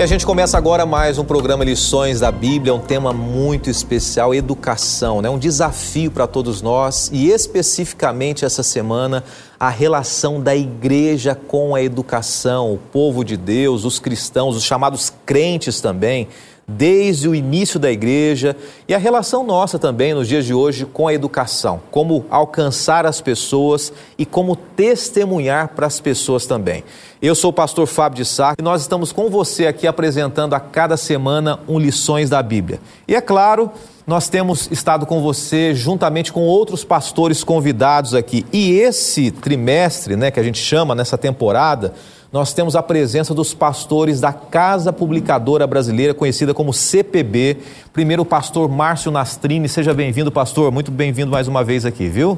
E 0.00 0.02
a 0.02 0.06
gente 0.06 0.24
começa 0.24 0.56
agora 0.56 0.86
mais 0.86 1.18
um 1.18 1.24
programa 1.26 1.62
Lições 1.62 2.20
da 2.20 2.32
Bíblia, 2.32 2.72
um 2.72 2.80
tema 2.80 3.12
muito 3.12 3.68
especial, 3.68 4.34
educação, 4.34 5.20
né? 5.20 5.28
Um 5.28 5.38
desafio 5.38 6.10
para 6.10 6.26
todos 6.26 6.62
nós 6.62 7.10
e 7.12 7.28
especificamente 7.28 8.42
essa 8.42 8.62
semana 8.62 9.22
a 9.58 9.68
relação 9.68 10.40
da 10.40 10.56
igreja 10.56 11.34
com 11.34 11.74
a 11.74 11.82
educação, 11.82 12.72
o 12.72 12.78
povo 12.78 13.22
de 13.22 13.36
Deus, 13.36 13.84
os 13.84 13.98
cristãos, 13.98 14.56
os 14.56 14.64
chamados 14.64 15.12
crentes 15.26 15.82
também 15.82 16.28
desde 16.76 17.28
o 17.28 17.34
início 17.34 17.80
da 17.80 17.90
igreja 17.90 18.56
e 18.86 18.94
a 18.94 18.98
relação 18.98 19.44
nossa 19.44 19.78
também 19.78 20.14
nos 20.14 20.28
dias 20.28 20.44
de 20.44 20.54
hoje 20.54 20.84
com 20.84 21.08
a 21.08 21.14
educação, 21.14 21.80
como 21.90 22.24
alcançar 22.30 23.06
as 23.06 23.20
pessoas 23.20 23.92
e 24.16 24.24
como 24.24 24.54
testemunhar 24.54 25.68
para 25.68 25.86
as 25.86 26.00
pessoas 26.00 26.46
também. 26.46 26.84
Eu 27.20 27.34
sou 27.34 27.50
o 27.50 27.52
pastor 27.52 27.86
Fábio 27.86 28.18
de 28.18 28.24
Sá 28.24 28.54
e 28.58 28.62
nós 28.62 28.82
estamos 28.82 29.12
com 29.12 29.28
você 29.28 29.66
aqui 29.66 29.86
apresentando 29.86 30.54
a 30.54 30.60
cada 30.60 30.96
semana 30.96 31.60
um 31.68 31.78
Lições 31.78 32.30
da 32.30 32.42
Bíblia. 32.42 32.80
E 33.06 33.14
é 33.14 33.20
claro, 33.20 33.70
nós 34.10 34.28
temos 34.28 34.68
estado 34.72 35.06
com 35.06 35.22
você 35.22 35.72
juntamente 35.72 36.32
com 36.32 36.40
outros 36.40 36.82
pastores 36.82 37.44
convidados 37.44 38.12
aqui. 38.12 38.44
E 38.52 38.72
esse 38.72 39.30
trimestre, 39.30 40.16
né, 40.16 40.32
que 40.32 40.40
a 40.40 40.42
gente 40.42 40.58
chama 40.58 40.96
nessa 40.96 41.16
temporada, 41.16 41.94
nós 42.32 42.52
temos 42.52 42.74
a 42.74 42.82
presença 42.82 43.32
dos 43.32 43.54
pastores 43.54 44.20
da 44.20 44.32
Casa 44.32 44.92
Publicadora 44.92 45.64
Brasileira, 45.64 46.12
conhecida 46.12 46.52
como 46.52 46.72
CPB. 46.72 47.58
Primeiro, 47.92 48.22
o 48.22 48.26
pastor 48.26 48.68
Márcio 48.68 49.12
Nastrini. 49.12 49.68
Seja 49.68 49.94
bem-vindo, 49.94 50.32
pastor. 50.32 50.72
Muito 50.72 50.90
bem-vindo 50.90 51.30
mais 51.30 51.46
uma 51.46 51.62
vez 51.62 51.86
aqui, 51.86 52.08
viu? 52.08 52.36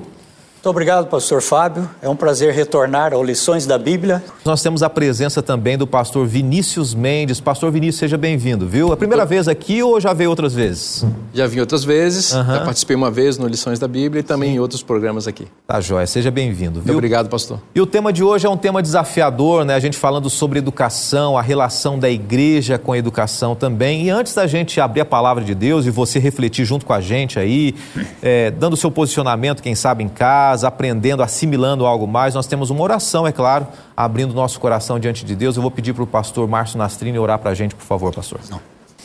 Muito 0.62 0.70
obrigado, 0.70 1.08
pastor 1.08 1.42
Fábio. 1.42 1.90
É 2.00 2.08
um 2.08 2.14
prazer 2.14 2.54
retornar 2.54 3.12
ao 3.12 3.24
Lições 3.24 3.66
da 3.66 3.76
Bíblia. 3.76 4.22
Nós 4.44 4.62
temos 4.62 4.80
a 4.84 4.88
presença 4.88 5.42
também 5.42 5.76
do 5.76 5.88
pastor 5.88 6.24
Vinícius 6.24 6.94
Mendes. 6.94 7.40
Pastor 7.40 7.72
Vinícius, 7.72 7.98
seja 7.98 8.16
bem-vindo, 8.16 8.68
viu? 8.68 8.90
É 8.90 8.92
a 8.92 8.96
primeira 8.96 9.26
vez 9.26 9.48
aqui 9.48 9.82
ou 9.82 10.00
já 10.00 10.12
veio 10.12 10.30
outras 10.30 10.54
vezes? 10.54 11.04
Já 11.34 11.48
vim 11.48 11.58
outras 11.58 11.82
vezes, 11.82 12.32
uhum. 12.32 12.44
já 12.44 12.60
participei 12.60 12.94
uma 12.94 13.10
vez 13.10 13.38
no 13.38 13.48
Lições 13.48 13.80
da 13.80 13.88
Bíblia 13.88 14.20
e 14.20 14.22
também 14.22 14.50
Sim. 14.50 14.54
em 14.54 14.58
outros 14.60 14.84
programas 14.84 15.26
aqui. 15.26 15.48
Tá, 15.66 15.80
joia. 15.80 16.06
Seja 16.06 16.30
bem-vindo, 16.30 16.80
viu? 16.80 16.94
Obrigado, 16.94 17.28
pastor. 17.28 17.58
E 17.74 17.80
o 17.80 17.86
tema 17.86 18.12
de 18.12 18.22
hoje 18.22 18.46
é 18.46 18.48
um 18.48 18.56
tema 18.56 18.80
desafiador, 18.80 19.64
né? 19.64 19.74
A 19.74 19.80
gente 19.80 19.96
falando 19.96 20.30
sobre 20.30 20.60
educação, 20.60 21.36
a 21.36 21.42
relação 21.42 21.98
da 21.98 22.08
igreja 22.08 22.78
com 22.78 22.92
a 22.92 22.98
educação 22.98 23.56
também. 23.56 24.04
E 24.04 24.10
antes 24.10 24.32
da 24.32 24.46
gente 24.46 24.80
abrir 24.80 25.00
a 25.00 25.06
palavra 25.06 25.42
de 25.42 25.56
Deus 25.56 25.86
e 25.86 25.90
você 25.90 26.20
refletir 26.20 26.64
junto 26.64 26.86
com 26.86 26.92
a 26.92 27.00
gente 27.00 27.36
aí, 27.36 27.74
é, 28.22 28.52
dando 28.52 28.74
o 28.74 28.76
seu 28.76 28.92
posicionamento, 28.92 29.60
quem 29.60 29.74
sabe 29.74 30.04
em 30.04 30.08
casa, 30.08 30.51
aprendendo 30.60 31.22
a 31.22 31.24
assimilando 31.24 31.86
algo 31.86 32.06
mais, 32.06 32.34
nós 32.34 32.46
temos 32.46 32.68
uma 32.68 32.82
oração, 32.82 33.26
é 33.26 33.32
claro, 33.32 33.66
abrindo 33.96 34.34
nosso 34.34 34.60
coração 34.60 35.00
diante 35.00 35.24
de 35.24 35.34
Deus. 35.34 35.56
Eu 35.56 35.62
vou 35.62 35.70
pedir 35.70 35.94
para 35.94 36.04
o 36.04 36.06
pastor 36.06 36.46
Márcio 36.46 36.76
Nastrini 36.76 37.18
orar 37.18 37.38
para 37.38 37.50
a 37.50 37.54
gente, 37.54 37.74
por 37.74 37.84
favor, 37.84 38.14
pastor. 38.14 38.40
Não. 38.50 38.60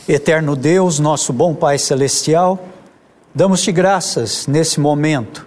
Eterno 0.06 0.54
Deus, 0.54 0.98
nosso 0.98 1.32
bom 1.32 1.54
Pai 1.54 1.78
Celestial, 1.78 2.58
damos-te 3.34 3.72
graças 3.72 4.46
nesse 4.46 4.78
momento 4.78 5.46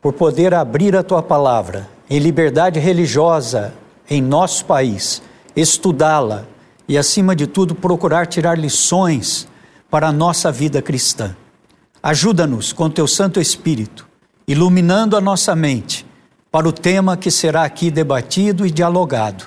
por 0.00 0.12
poder 0.12 0.54
abrir 0.54 0.96
a 0.96 1.02
tua 1.02 1.22
palavra 1.22 1.88
em 2.08 2.18
liberdade 2.18 2.78
religiosa 2.78 3.74
em 4.08 4.22
nosso 4.22 4.64
país, 4.64 5.22
estudá-la 5.56 6.44
e, 6.88 6.96
acima 6.96 7.34
de 7.34 7.46
tudo, 7.46 7.74
procurar 7.74 8.26
tirar 8.26 8.58
lições 8.58 9.48
para 9.90 10.08
a 10.08 10.12
nossa 10.12 10.52
vida 10.52 10.80
cristã. 10.80 11.34
Ajuda-nos 12.02 12.72
com 12.72 12.90
teu 12.90 13.06
Santo 13.06 13.40
Espírito 13.40 14.06
iluminando 14.46 15.16
a 15.16 15.20
nossa 15.20 15.54
mente 15.56 16.06
para 16.50 16.68
o 16.68 16.72
tema 16.72 17.16
que 17.16 17.30
será 17.30 17.64
aqui 17.64 17.90
debatido 17.90 18.66
e 18.66 18.70
dialogado. 18.70 19.44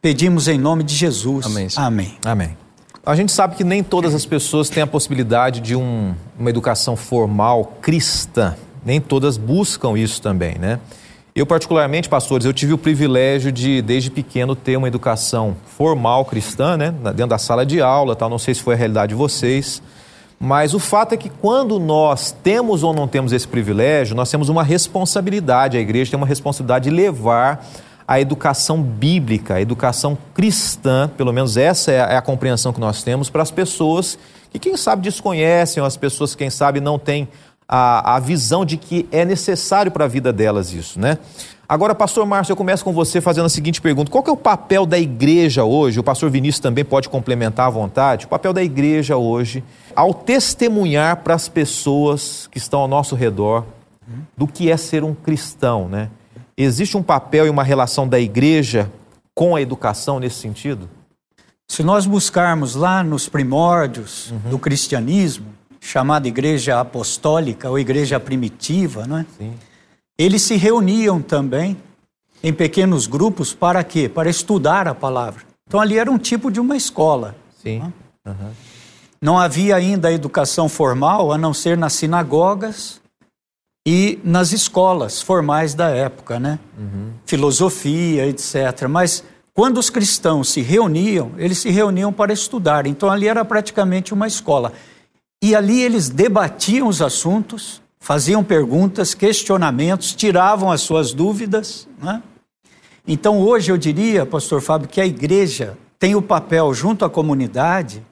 Pedimos 0.00 0.48
em 0.48 0.58
nome 0.58 0.82
de 0.82 0.94
Jesus. 0.94 1.46
Amém. 1.46 1.68
Amém. 1.76 2.18
Amém. 2.24 2.56
A 3.04 3.14
gente 3.16 3.32
sabe 3.32 3.56
que 3.56 3.64
nem 3.64 3.82
todas 3.82 4.14
as 4.14 4.26
pessoas 4.26 4.68
têm 4.68 4.82
a 4.82 4.86
possibilidade 4.86 5.60
de 5.60 5.74
um, 5.74 6.14
uma 6.38 6.50
educação 6.50 6.96
formal 6.96 7.76
cristã. 7.80 8.54
Nem 8.84 9.00
todas 9.00 9.36
buscam 9.36 9.98
isso 9.98 10.20
também, 10.20 10.56
né? 10.58 10.78
Eu, 11.34 11.46
particularmente, 11.46 12.08
pastores, 12.08 12.44
eu 12.44 12.52
tive 12.52 12.72
o 12.72 12.78
privilégio 12.78 13.52
de, 13.52 13.80
desde 13.80 14.10
pequeno, 14.10 14.56
ter 14.56 14.76
uma 14.76 14.88
educação 14.88 15.56
formal 15.76 16.24
cristã, 16.24 16.76
né? 16.76 16.90
Dentro 16.90 17.28
da 17.28 17.38
sala 17.38 17.64
de 17.64 17.80
aula, 17.80 18.16
tal. 18.16 18.28
Não 18.28 18.38
sei 18.38 18.54
se 18.54 18.62
foi 18.62 18.74
a 18.74 18.76
realidade 18.76 19.10
de 19.10 19.14
vocês. 19.14 19.80
Mas 20.40 20.72
o 20.72 20.78
fato 20.78 21.14
é 21.14 21.16
que 21.16 21.28
quando 21.28 21.80
nós 21.80 22.30
temos 22.30 22.82
ou 22.84 22.94
não 22.94 23.08
temos 23.08 23.32
esse 23.32 23.46
privilégio, 23.46 24.14
nós 24.14 24.30
temos 24.30 24.48
uma 24.48 24.62
responsabilidade, 24.62 25.76
a 25.76 25.80
igreja 25.80 26.12
tem 26.12 26.16
uma 26.16 26.26
responsabilidade 26.26 26.88
de 26.88 26.94
levar 26.94 27.66
a 28.06 28.20
educação 28.20 28.80
bíblica, 28.80 29.54
a 29.54 29.60
educação 29.60 30.16
cristã, 30.32 31.10
pelo 31.14 31.32
menos 31.32 31.56
essa 31.56 31.90
é 31.90 32.00
a, 32.00 32.12
é 32.14 32.20
compreensão 32.20 32.72
que 32.72 32.80
nós 32.80 33.02
temos, 33.02 33.28
para 33.28 33.42
as 33.42 33.50
pessoas 33.50 34.18
que, 34.50 34.58
quem 34.58 34.76
sabe, 34.76 35.02
desconhecem, 35.02 35.82
ou 35.82 35.86
as 35.86 35.96
pessoas 35.96 36.34
que, 36.34 36.38
quem 36.38 36.50
sabe, 36.50 36.80
não 36.80 36.98
têm 36.98 37.28
a, 37.68 38.16
a 38.16 38.18
visão 38.18 38.64
de 38.64 38.76
que 38.78 39.06
é 39.12 39.24
necessário 39.24 39.92
para 39.92 40.06
a 40.06 40.08
vida 40.08 40.32
delas 40.32 40.72
isso, 40.72 40.98
né? 40.98 41.18
Agora, 41.68 41.94
pastor 41.94 42.24
Márcio, 42.24 42.52
eu 42.52 42.56
começo 42.56 42.82
com 42.82 42.94
você 42.94 43.20
fazendo 43.20 43.44
a 43.44 43.50
seguinte 43.50 43.78
pergunta: 43.78 44.10
qual 44.10 44.24
é 44.26 44.30
o 44.30 44.36
papel 44.36 44.86
da 44.86 44.98
igreja 44.98 45.64
hoje? 45.64 46.00
O 46.00 46.02
pastor 46.02 46.30
Vinícius 46.30 46.60
também 46.60 46.82
pode 46.82 47.10
complementar 47.10 47.66
à 47.66 47.70
vontade. 47.70 48.24
O 48.24 48.28
papel 48.28 48.54
da 48.54 48.62
igreja 48.62 49.18
hoje, 49.18 49.62
ao 49.94 50.14
testemunhar 50.14 51.18
para 51.18 51.34
as 51.34 51.46
pessoas 51.46 52.46
que 52.50 52.56
estão 52.56 52.80
ao 52.80 52.88
nosso 52.88 53.14
redor 53.14 53.66
do 54.34 54.46
que 54.46 54.70
é 54.70 54.76
ser 54.78 55.04
um 55.04 55.14
cristão, 55.14 55.90
né? 55.90 56.08
Existe 56.56 56.96
um 56.96 57.02
papel 57.02 57.46
e 57.46 57.50
uma 57.50 57.62
relação 57.62 58.08
da 58.08 58.18
igreja 58.18 58.90
com 59.34 59.54
a 59.54 59.60
educação 59.60 60.18
nesse 60.18 60.36
sentido? 60.36 60.88
Se 61.70 61.82
nós 61.82 62.06
buscarmos 62.06 62.74
lá 62.74 63.04
nos 63.04 63.28
primórdios 63.28 64.30
uhum. 64.30 64.50
do 64.52 64.58
cristianismo, 64.58 65.48
chamada 65.78 66.26
igreja 66.26 66.80
apostólica 66.80 67.68
ou 67.68 67.78
igreja 67.78 68.18
primitiva, 68.18 69.06
não 69.06 69.18
é? 69.18 69.26
Sim 69.36 69.52
eles 70.18 70.42
se 70.42 70.56
reuniam 70.56 71.22
também 71.22 71.76
em 72.42 72.52
pequenos 72.52 73.06
grupos 73.06 73.54
para 73.54 73.82
quê? 73.84 74.08
Para 74.08 74.28
estudar 74.28 74.88
a 74.88 74.94
palavra. 74.94 75.42
Então 75.66 75.80
ali 75.80 75.98
era 75.98 76.10
um 76.10 76.18
tipo 76.18 76.50
de 76.50 76.58
uma 76.58 76.76
escola. 76.76 77.36
Sim. 77.62 77.80
Né? 77.80 77.92
Uhum. 78.26 78.50
Não 79.20 79.38
havia 79.38 79.76
ainda 79.76 80.12
educação 80.12 80.68
formal 80.68 81.32
a 81.32 81.38
não 81.38 81.52
ser 81.52 81.76
nas 81.76 81.92
sinagogas 81.92 83.00
e 83.86 84.18
nas 84.22 84.52
escolas 84.52 85.20
formais 85.20 85.74
da 85.74 85.88
época, 85.88 86.38
né? 86.38 86.58
Uhum. 86.78 87.12
Filosofia, 87.26 88.26
etc. 88.26 88.86
Mas 88.88 89.24
quando 89.54 89.78
os 89.78 89.90
cristãos 89.90 90.50
se 90.50 90.60
reuniam, 90.60 91.32
eles 91.36 91.58
se 91.58 91.70
reuniam 91.70 92.12
para 92.12 92.32
estudar. 92.32 92.86
Então 92.86 93.10
ali 93.10 93.26
era 93.26 93.44
praticamente 93.44 94.14
uma 94.14 94.26
escola. 94.26 94.72
E 95.42 95.54
ali 95.54 95.82
eles 95.82 96.08
debatiam 96.08 96.88
os 96.88 97.02
assuntos, 97.02 97.82
faziam 98.00 98.44
perguntas, 98.44 99.14
questionamentos, 99.14 100.14
tiravam 100.14 100.70
as 100.70 100.80
suas 100.80 101.12
dúvidas. 101.12 101.88
Né? 102.00 102.22
Então, 103.06 103.40
hoje 103.40 103.72
eu 103.72 103.78
diria, 103.78 104.24
Pastor 104.24 104.60
Fábio, 104.60 104.88
que 104.88 105.00
a 105.00 105.06
igreja 105.06 105.76
tem 105.98 106.14
o 106.14 106.22
papel, 106.22 106.72
junto 106.72 107.04
à 107.04 107.10
comunidade, 107.10 108.04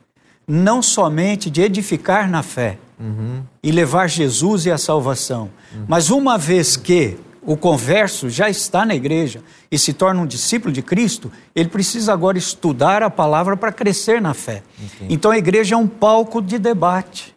não 0.47 0.83
somente 0.83 1.51
de 1.51 1.63
edificar 1.63 2.29
na 2.29 2.43
fé 2.43 2.79
uhum. 2.99 3.43
e 3.63 3.71
levar 3.71 4.09
Jesus 4.09 4.67
e 4.67 4.71
a 4.71 4.79
salvação, 4.79 5.51
uhum. 5.73 5.85
mas 5.89 6.11
uma 6.11 6.39
vez 6.39 6.77
que 6.77 7.17
o 7.43 7.57
converso 7.57 8.29
já 8.29 8.51
está 8.51 8.85
na 8.85 8.95
igreja 8.95 9.41
e 9.71 9.79
se 9.79 9.93
torna 9.93 10.21
um 10.21 10.27
discípulo 10.27 10.73
de 10.73 10.83
Cristo, 10.83 11.31
ele 11.55 11.69
precisa 11.69 12.13
agora 12.13 12.37
estudar 12.37 13.05
a 13.05 13.11
palavra 13.11 13.57
para 13.57 13.71
crescer 13.71 14.21
na 14.21 14.35
fé. 14.35 14.65
Então 15.09 15.31
a 15.31 15.39
igreja 15.39 15.77
é 15.77 15.79
um 15.79 15.87
palco 15.87 16.43
de 16.43 16.59
debate 16.59 17.36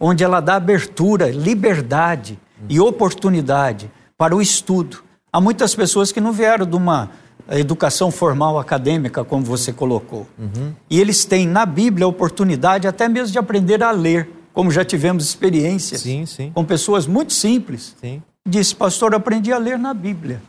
onde 0.00 0.24
ela 0.24 0.40
dá 0.40 0.56
abertura, 0.56 1.30
liberdade 1.30 2.38
e 2.68 2.80
oportunidade 2.80 3.90
para 4.16 4.34
o 4.34 4.40
estudo. 4.40 5.02
Há 5.30 5.40
muitas 5.40 5.74
pessoas 5.74 6.10
que 6.10 6.20
não 6.20 6.32
vieram 6.32 6.64
de 6.64 6.74
uma 6.74 7.10
educação 7.50 8.10
formal 8.10 8.58
acadêmica, 8.58 9.24
como 9.24 9.44
você 9.44 9.72
colocou. 9.72 10.26
Uhum. 10.38 10.72
E 10.88 10.98
eles 10.98 11.24
têm 11.24 11.46
na 11.46 11.66
Bíblia 11.66 12.06
a 12.06 12.08
oportunidade 12.08 12.88
até 12.88 13.08
mesmo 13.08 13.32
de 13.32 13.38
aprender 13.38 13.82
a 13.82 13.90
ler, 13.90 14.28
como 14.52 14.70
já 14.70 14.84
tivemos 14.84 15.24
experiências 15.24 16.00
sim, 16.00 16.24
sim. 16.26 16.50
com 16.54 16.64
pessoas 16.64 17.06
muito 17.06 17.32
simples. 17.32 17.94
Sim. 18.00 18.22
Disse, 18.48 18.74
pastor, 18.74 19.14
aprendi 19.14 19.52
a 19.52 19.58
ler 19.58 19.78
na 19.78 19.92
Bíblia. 19.92 20.42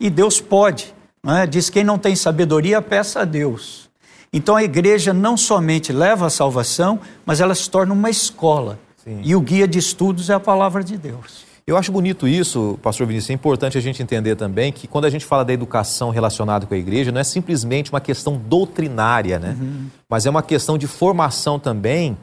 E 0.00 0.08
Deus 0.08 0.40
pode. 0.40 0.94
Não 1.22 1.36
é? 1.36 1.46
Diz, 1.46 1.68
quem 1.68 1.84
não 1.84 1.98
tem 1.98 2.16
sabedoria, 2.16 2.80
peça 2.80 3.20
a 3.20 3.24
Deus. 3.24 3.88
Então 4.32 4.56
a 4.56 4.62
igreja 4.62 5.12
não 5.12 5.36
somente 5.36 5.92
leva 5.92 6.26
a 6.26 6.30
salvação, 6.30 7.00
mas 7.24 7.40
ela 7.40 7.54
se 7.54 7.68
torna 7.68 7.92
uma 7.92 8.10
escola 8.10 8.78
Sim. 9.06 9.20
E 9.22 9.36
o 9.36 9.40
guia 9.40 9.68
de 9.68 9.78
estudos 9.78 10.28
é 10.28 10.34
a 10.34 10.40
palavra 10.40 10.82
de 10.82 10.98
Deus. 10.98 11.46
Eu 11.64 11.76
acho 11.76 11.92
bonito 11.92 12.26
isso, 12.26 12.78
pastor 12.82 13.06
Vinícius. 13.06 13.30
É 13.30 13.32
importante 13.34 13.78
a 13.78 13.80
gente 13.80 14.02
entender 14.02 14.34
também 14.36 14.72
que 14.72 14.86
quando 14.86 15.04
a 15.04 15.10
gente 15.10 15.24
fala 15.24 15.44
da 15.44 15.52
educação 15.52 16.10
relacionada 16.10 16.66
com 16.66 16.74
a 16.74 16.76
igreja, 16.76 17.12
não 17.12 17.20
é 17.20 17.24
simplesmente 17.24 17.90
uma 17.90 18.00
questão 18.00 18.36
doutrinária, 18.36 19.38
né? 19.38 19.56
Uhum. 19.60 19.86
Mas 20.08 20.26
é 20.26 20.30
uma 20.30 20.42
questão 20.42 20.76
de 20.76 20.86
formação 20.86 21.58
também 21.58 22.16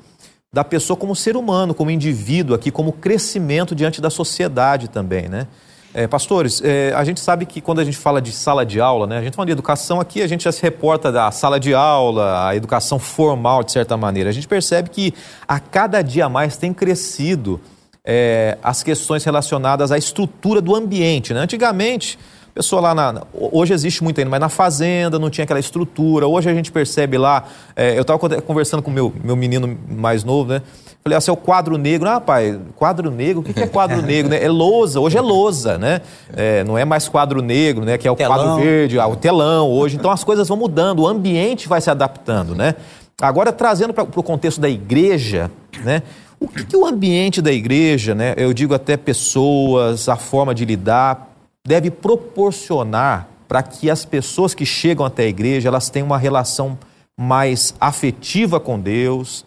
da 0.52 0.64
pessoa 0.64 0.96
como 0.96 1.16
ser 1.16 1.36
humano, 1.36 1.74
como 1.74 1.90
indivíduo 1.90 2.56
aqui, 2.56 2.70
como 2.70 2.92
crescimento 2.92 3.74
diante 3.74 4.00
da 4.00 4.10
sociedade 4.10 4.90
também, 4.90 5.28
né? 5.28 5.48
É, 5.94 6.08
pastores, 6.08 6.60
é, 6.64 6.92
a 6.96 7.04
gente 7.04 7.20
sabe 7.20 7.46
que 7.46 7.62
quando 7.62 7.80
a 7.80 7.86
gente 7.86 7.98
fala 7.98 8.20
de 8.20 8.32
sala 8.32 8.66
de 8.66 8.82
aula, 8.82 9.06
né, 9.06 9.20
a 9.20 9.22
gente 9.22 9.36
fala 9.36 9.46
de 9.46 9.52
educação 9.52 10.00
aqui, 10.00 10.24
a 10.24 10.28
gente 10.28 10.44
já 10.44 10.52
se 10.52 10.60
reporta 10.60 11.12
da 11.12 11.30
sala 11.30 11.60
de 11.60 11.74
aula, 11.76 12.48
a 12.48 12.56
educação 12.56 12.98
formal, 12.98 13.64
de 13.64 13.72
certa 13.72 13.96
maneira. 13.96 14.30
A 14.30 14.34
gente 14.34 14.48
percebe 14.48 14.90
que 14.90 15.14
a 15.48 15.60
cada 15.60 16.02
dia 16.02 16.28
mais 16.28 16.58
tem 16.58 16.74
crescido 16.74 17.62
é, 18.04 18.58
as 18.64 18.82
questões 18.82 19.24
relacionadas 19.24 19.92
à 19.92 19.98
estrutura 19.98 20.60
do 20.60 20.76
ambiente. 20.76 21.32
Né? 21.32 21.42
Antigamente, 21.42 22.18
pessoa 22.54 22.82
lá 22.82 22.94
na. 22.94 23.24
Hoje 23.34 23.74
existe 23.74 24.04
muito 24.04 24.20
ainda, 24.20 24.30
mas 24.30 24.40
na 24.40 24.50
fazenda 24.50 25.18
não 25.18 25.30
tinha 25.30 25.44
aquela 25.44 25.60
estrutura. 25.60 26.28
Hoje 26.28 26.50
a 26.50 26.54
gente 26.54 26.72
percebe 26.72 27.18
lá. 27.18 27.46
É, 27.76 27.98
eu 27.98 28.02
estava 28.02 28.20
conversando 28.42 28.82
com 28.82 28.92
o 28.92 28.94
meu, 28.94 29.14
meu 29.24 29.36
menino 29.36 29.78
mais 29.90 30.24
novo, 30.24 30.52
né? 30.52 30.62
Falei, 31.04 31.18
é 31.18 31.32
o 31.32 31.36
quadro 31.36 31.78
negro. 31.78 32.08
Ah, 32.08 32.22
pai, 32.22 32.58
quadro 32.76 33.12
negro? 33.12 33.42
O 33.42 33.44
que 33.44 33.60
é 33.60 33.68
quadro 33.68 34.02
negro? 34.06 34.30
Né? 34.32 34.42
É 34.42 34.48
lousa, 34.48 35.00
hoje 35.00 35.18
é 35.18 35.22
lousa, 35.22 35.78
né? 35.78 36.02
É, 36.34 36.64
não 36.64 36.78
é 36.78 36.86
mais 36.86 37.10
quadro 37.10 37.42
negro, 37.42 37.84
né? 37.84 37.98
Que 37.98 38.08
é 38.08 38.12
o 38.12 38.16
telão. 38.16 38.38
quadro 38.38 38.64
verde, 38.64 39.00
ah, 39.00 39.08
o 39.08 39.16
telão 39.16 39.70
hoje. 39.70 39.98
Então 39.98 40.10
as 40.12 40.24
coisas 40.24 40.48
vão 40.48 40.56
mudando, 40.56 41.00
o 41.00 41.08
ambiente 41.08 41.68
vai 41.68 41.82
se 41.82 41.90
adaptando, 41.90 42.56
né? 42.56 42.76
Agora, 43.22 43.52
trazendo 43.52 43.94
para 43.94 44.04
o 44.04 44.24
contexto 44.24 44.62
da 44.62 44.70
igreja, 44.70 45.52
né? 45.84 46.04
O 46.40 46.48
que, 46.48 46.66
que 46.66 46.76
o 46.76 46.86
ambiente 46.86 47.42
da 47.42 47.52
igreja, 47.52 48.14
né? 48.14 48.34
Eu 48.38 48.54
digo 48.54 48.74
até 48.74 48.98
pessoas, 48.98 50.08
a 50.08 50.16
forma 50.16 50.54
de 50.54 50.66
lidar, 50.66 51.33
deve 51.66 51.90
proporcionar 51.90 53.28
para 53.48 53.64
que 53.64 53.90
as 53.90 54.04
pessoas 54.06 54.54
que 54.54 54.66
chegam 54.66 55.06
até 55.06 55.24
a 55.24 55.28
igreja, 55.28 55.70
elas 55.70 55.90
tenham 55.90 56.08
uma 56.08 56.18
relação 56.18 56.78
mais 57.18 57.74
afetiva 57.80 58.60
com 58.60 58.80
Deus, 58.80 59.46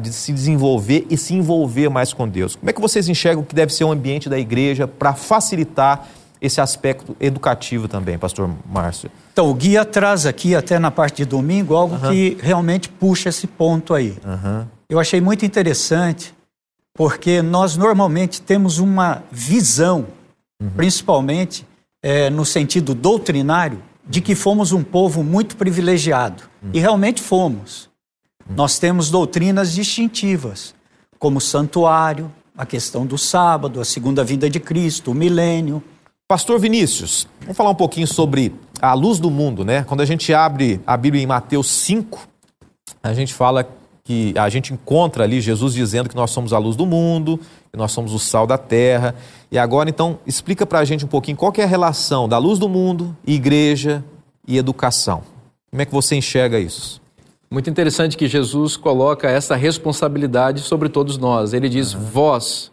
de 0.00 0.12
se 0.12 0.32
desenvolver 0.32 1.06
e 1.10 1.16
se 1.16 1.34
envolver 1.34 1.88
mais 1.88 2.12
com 2.12 2.28
Deus. 2.28 2.54
Como 2.54 2.70
é 2.70 2.72
que 2.72 2.80
vocês 2.80 3.08
enxergam 3.08 3.42
que 3.42 3.54
deve 3.54 3.72
ser 3.72 3.84
o 3.84 3.90
ambiente 3.90 4.28
da 4.28 4.38
igreja 4.38 4.86
para 4.86 5.12
facilitar 5.12 6.06
esse 6.40 6.60
aspecto 6.60 7.16
educativo 7.18 7.88
também, 7.88 8.16
pastor 8.16 8.48
Márcio? 8.64 9.10
Então, 9.32 9.50
o 9.50 9.54
guia 9.54 9.84
traz 9.84 10.24
aqui, 10.24 10.54
até 10.54 10.78
na 10.78 10.90
parte 10.90 11.16
de 11.16 11.24
domingo, 11.24 11.74
algo 11.74 11.96
uhum. 11.96 12.10
que 12.10 12.38
realmente 12.40 12.88
puxa 12.88 13.28
esse 13.28 13.46
ponto 13.46 13.92
aí. 13.92 14.16
Uhum. 14.24 14.66
Eu 14.88 15.00
achei 15.00 15.20
muito 15.20 15.44
interessante, 15.44 16.32
porque 16.94 17.42
nós 17.42 17.76
normalmente 17.76 18.40
temos 18.40 18.78
uma 18.78 19.22
visão, 19.32 20.06
uhum. 20.60 20.70
principalmente 20.70 21.66
é, 22.02 22.30
no 22.30 22.44
sentido 22.44 22.94
doutrinário, 22.94 23.82
de 24.08 24.20
que 24.20 24.34
fomos 24.34 24.72
um 24.72 24.82
povo 24.82 25.24
muito 25.24 25.56
privilegiado. 25.56 26.44
E 26.72 26.78
realmente 26.78 27.20
fomos. 27.20 27.88
Nós 28.48 28.78
temos 28.78 29.10
doutrinas 29.10 29.72
distintivas, 29.72 30.74
como 31.18 31.38
o 31.38 31.40
santuário, 31.40 32.30
a 32.56 32.64
questão 32.64 33.04
do 33.04 33.18
sábado, 33.18 33.80
a 33.80 33.84
segunda 33.84 34.22
vinda 34.22 34.48
de 34.48 34.60
Cristo, 34.60 35.10
o 35.10 35.14
milênio. 35.14 35.82
Pastor 36.28 36.58
Vinícius, 36.58 37.26
vamos 37.40 37.56
falar 37.56 37.70
um 37.70 37.74
pouquinho 37.74 38.06
sobre 38.06 38.54
a 38.80 38.94
luz 38.94 39.18
do 39.18 39.30
mundo, 39.30 39.64
né? 39.64 39.82
Quando 39.84 40.00
a 40.00 40.04
gente 40.04 40.32
abre 40.32 40.80
a 40.86 40.96
Bíblia 40.96 41.22
em 41.22 41.26
Mateus 41.26 41.68
5, 41.68 42.28
a 43.02 43.12
gente 43.12 43.34
fala 43.34 43.68
que 44.06 44.32
a 44.38 44.48
gente 44.48 44.72
encontra 44.72 45.24
ali 45.24 45.40
Jesus 45.40 45.74
dizendo 45.74 46.08
que 46.08 46.14
nós 46.14 46.30
somos 46.30 46.52
a 46.52 46.58
luz 46.58 46.76
do 46.76 46.86
mundo, 46.86 47.40
que 47.72 47.76
nós 47.76 47.90
somos 47.90 48.14
o 48.14 48.20
sal 48.20 48.46
da 48.46 48.56
terra. 48.56 49.16
E 49.50 49.58
agora, 49.58 49.90
então, 49.90 50.20
explica 50.24 50.64
para 50.64 50.78
a 50.78 50.84
gente 50.84 51.04
um 51.04 51.08
pouquinho 51.08 51.36
qual 51.36 51.52
é 51.56 51.64
a 51.64 51.66
relação 51.66 52.28
da 52.28 52.38
luz 52.38 52.56
do 52.56 52.68
mundo, 52.68 53.16
igreja 53.26 54.04
e 54.46 54.56
educação. 54.56 55.24
Como 55.68 55.82
é 55.82 55.84
que 55.84 55.92
você 55.92 56.14
enxerga 56.14 56.56
isso? 56.56 57.02
Muito 57.50 57.68
interessante 57.68 58.16
que 58.16 58.28
Jesus 58.28 58.76
coloca 58.76 59.28
essa 59.28 59.56
responsabilidade 59.56 60.60
sobre 60.60 60.88
todos 60.88 61.18
nós. 61.18 61.52
Ele 61.52 61.68
diz: 61.68 61.92
uhum. 61.92 62.00
vós, 62.00 62.70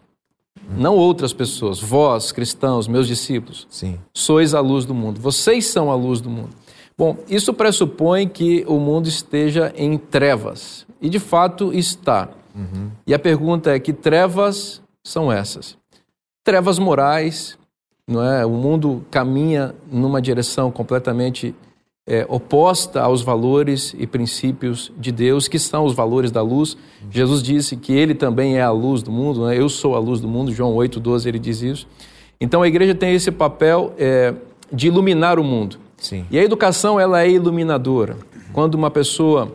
não 0.77 0.95
outras 0.95 1.33
pessoas, 1.33 1.79
vós, 1.79 2.31
cristãos, 2.31 2.88
meus 2.88 3.07
discípulos, 3.07 3.65
Sim. 3.71 3.97
sois 4.13 4.53
a 4.53 4.59
luz 4.59 4.86
do 4.86 4.94
mundo. 4.94 5.19
Vocês 5.19 5.65
são 5.65 5.89
a 5.89 5.95
luz 5.95 6.21
do 6.21 6.29
mundo. 6.29 6.50
Bom, 6.97 7.17
isso 7.27 7.53
pressupõe 7.53 8.27
que 8.27 8.63
o 8.67 8.79
mundo 8.79 9.07
esteja 9.07 9.73
em 9.75 9.97
trevas. 9.97 10.85
E 11.01 11.09
de 11.09 11.19
fato 11.19 11.73
está. 11.73 12.29
Uhum. 12.55 12.91
E 13.05 13.13
a 13.13 13.19
pergunta 13.19 13.71
é: 13.71 13.79
que 13.79 13.93
trevas 13.93 14.81
são 15.03 15.31
essas? 15.31 15.77
Trevas 16.43 16.77
morais, 16.77 17.57
não 18.07 18.23
é? 18.23 18.45
O 18.45 18.51
mundo 18.51 19.03
caminha 19.09 19.73
numa 19.91 20.21
direção 20.21 20.71
completamente 20.71 21.55
é, 22.05 22.25
oposta 22.27 23.01
aos 23.01 23.21
valores 23.21 23.95
e 23.97 24.05
princípios 24.05 24.91
de 24.97 25.11
Deus, 25.11 25.47
que 25.47 25.57
são 25.57 25.85
os 25.85 25.93
valores 25.93 26.31
da 26.31 26.41
luz. 26.41 26.77
Jesus 27.09 27.41
disse 27.41 27.77
que 27.77 27.93
ele 27.93 28.13
também 28.13 28.57
é 28.57 28.61
a 28.61 28.71
luz 28.71 29.01
do 29.01 29.11
mundo, 29.11 29.47
né? 29.47 29.57
eu 29.57 29.69
sou 29.69 29.95
a 29.95 29.99
luz 29.99 30.19
do 30.19 30.27
mundo, 30.27 30.51
João 30.51 30.75
8,12 30.75 31.27
ele 31.27 31.39
diz 31.39 31.61
isso. 31.61 31.87
Então 32.39 32.61
a 32.61 32.67
igreja 32.67 32.93
tem 32.93 33.13
esse 33.13 33.31
papel 33.31 33.93
é, 33.97 34.33
de 34.71 34.87
iluminar 34.87 35.39
o 35.39 35.43
mundo. 35.43 35.77
Sim. 36.03 36.25
E 36.29 36.38
a 36.38 36.44
educação 36.44 37.00
ela 37.00 37.23
é 37.23 37.29
iluminadora. 37.29 38.17
Quando 38.51 38.75
uma 38.75 38.91
pessoa. 38.91 39.51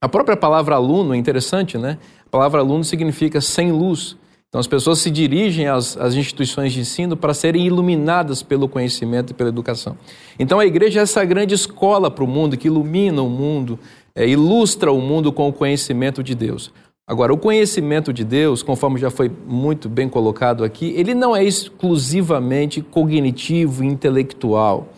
A 0.00 0.08
própria 0.08 0.36
palavra 0.36 0.76
aluno 0.76 1.14
é 1.14 1.16
interessante, 1.16 1.76
né? 1.76 1.98
A 2.24 2.30
palavra 2.30 2.60
aluno 2.60 2.84
significa 2.84 3.40
sem 3.40 3.72
luz. 3.72 4.16
Então, 4.48 4.58
as 4.58 4.66
pessoas 4.66 4.98
se 4.98 5.10
dirigem 5.10 5.68
às, 5.68 5.96
às, 5.96 6.14
instituições 6.14 6.72
de 6.72 6.80
ensino 6.80 7.16
para 7.16 7.32
serem 7.32 7.66
iluminadas 7.66 8.42
pelo 8.42 8.68
conhecimento 8.68 9.30
e 9.30 9.34
pela 9.34 9.48
educação. 9.48 9.96
Então, 10.38 10.58
a 10.58 10.66
igreja 10.66 11.00
é 11.00 11.02
essa 11.02 11.24
grande 11.24 11.54
escola 11.54 12.10
para 12.10 12.24
o 12.24 12.26
mundo, 12.26 12.56
que 12.56 12.66
ilumina 12.66 13.22
o 13.22 13.28
mundo, 13.28 13.78
é, 14.12 14.26
ilustra 14.26 14.90
o 14.90 15.00
mundo 15.00 15.32
com 15.32 15.48
o 15.48 15.52
conhecimento 15.52 16.20
de 16.20 16.34
Deus. 16.34 16.72
Agora, 17.06 17.32
o 17.32 17.36
conhecimento 17.36 18.12
de 18.12 18.24
Deus, 18.24 18.62
conforme 18.62 18.98
já 18.98 19.10
foi 19.10 19.30
muito 19.46 19.88
bem 19.88 20.08
colocado 20.08 20.64
aqui, 20.64 20.94
ele 20.96 21.14
não 21.14 21.34
é 21.34 21.44
exclusivamente 21.44 22.80
cognitivo 22.80 23.84
intelectual, 23.84 24.88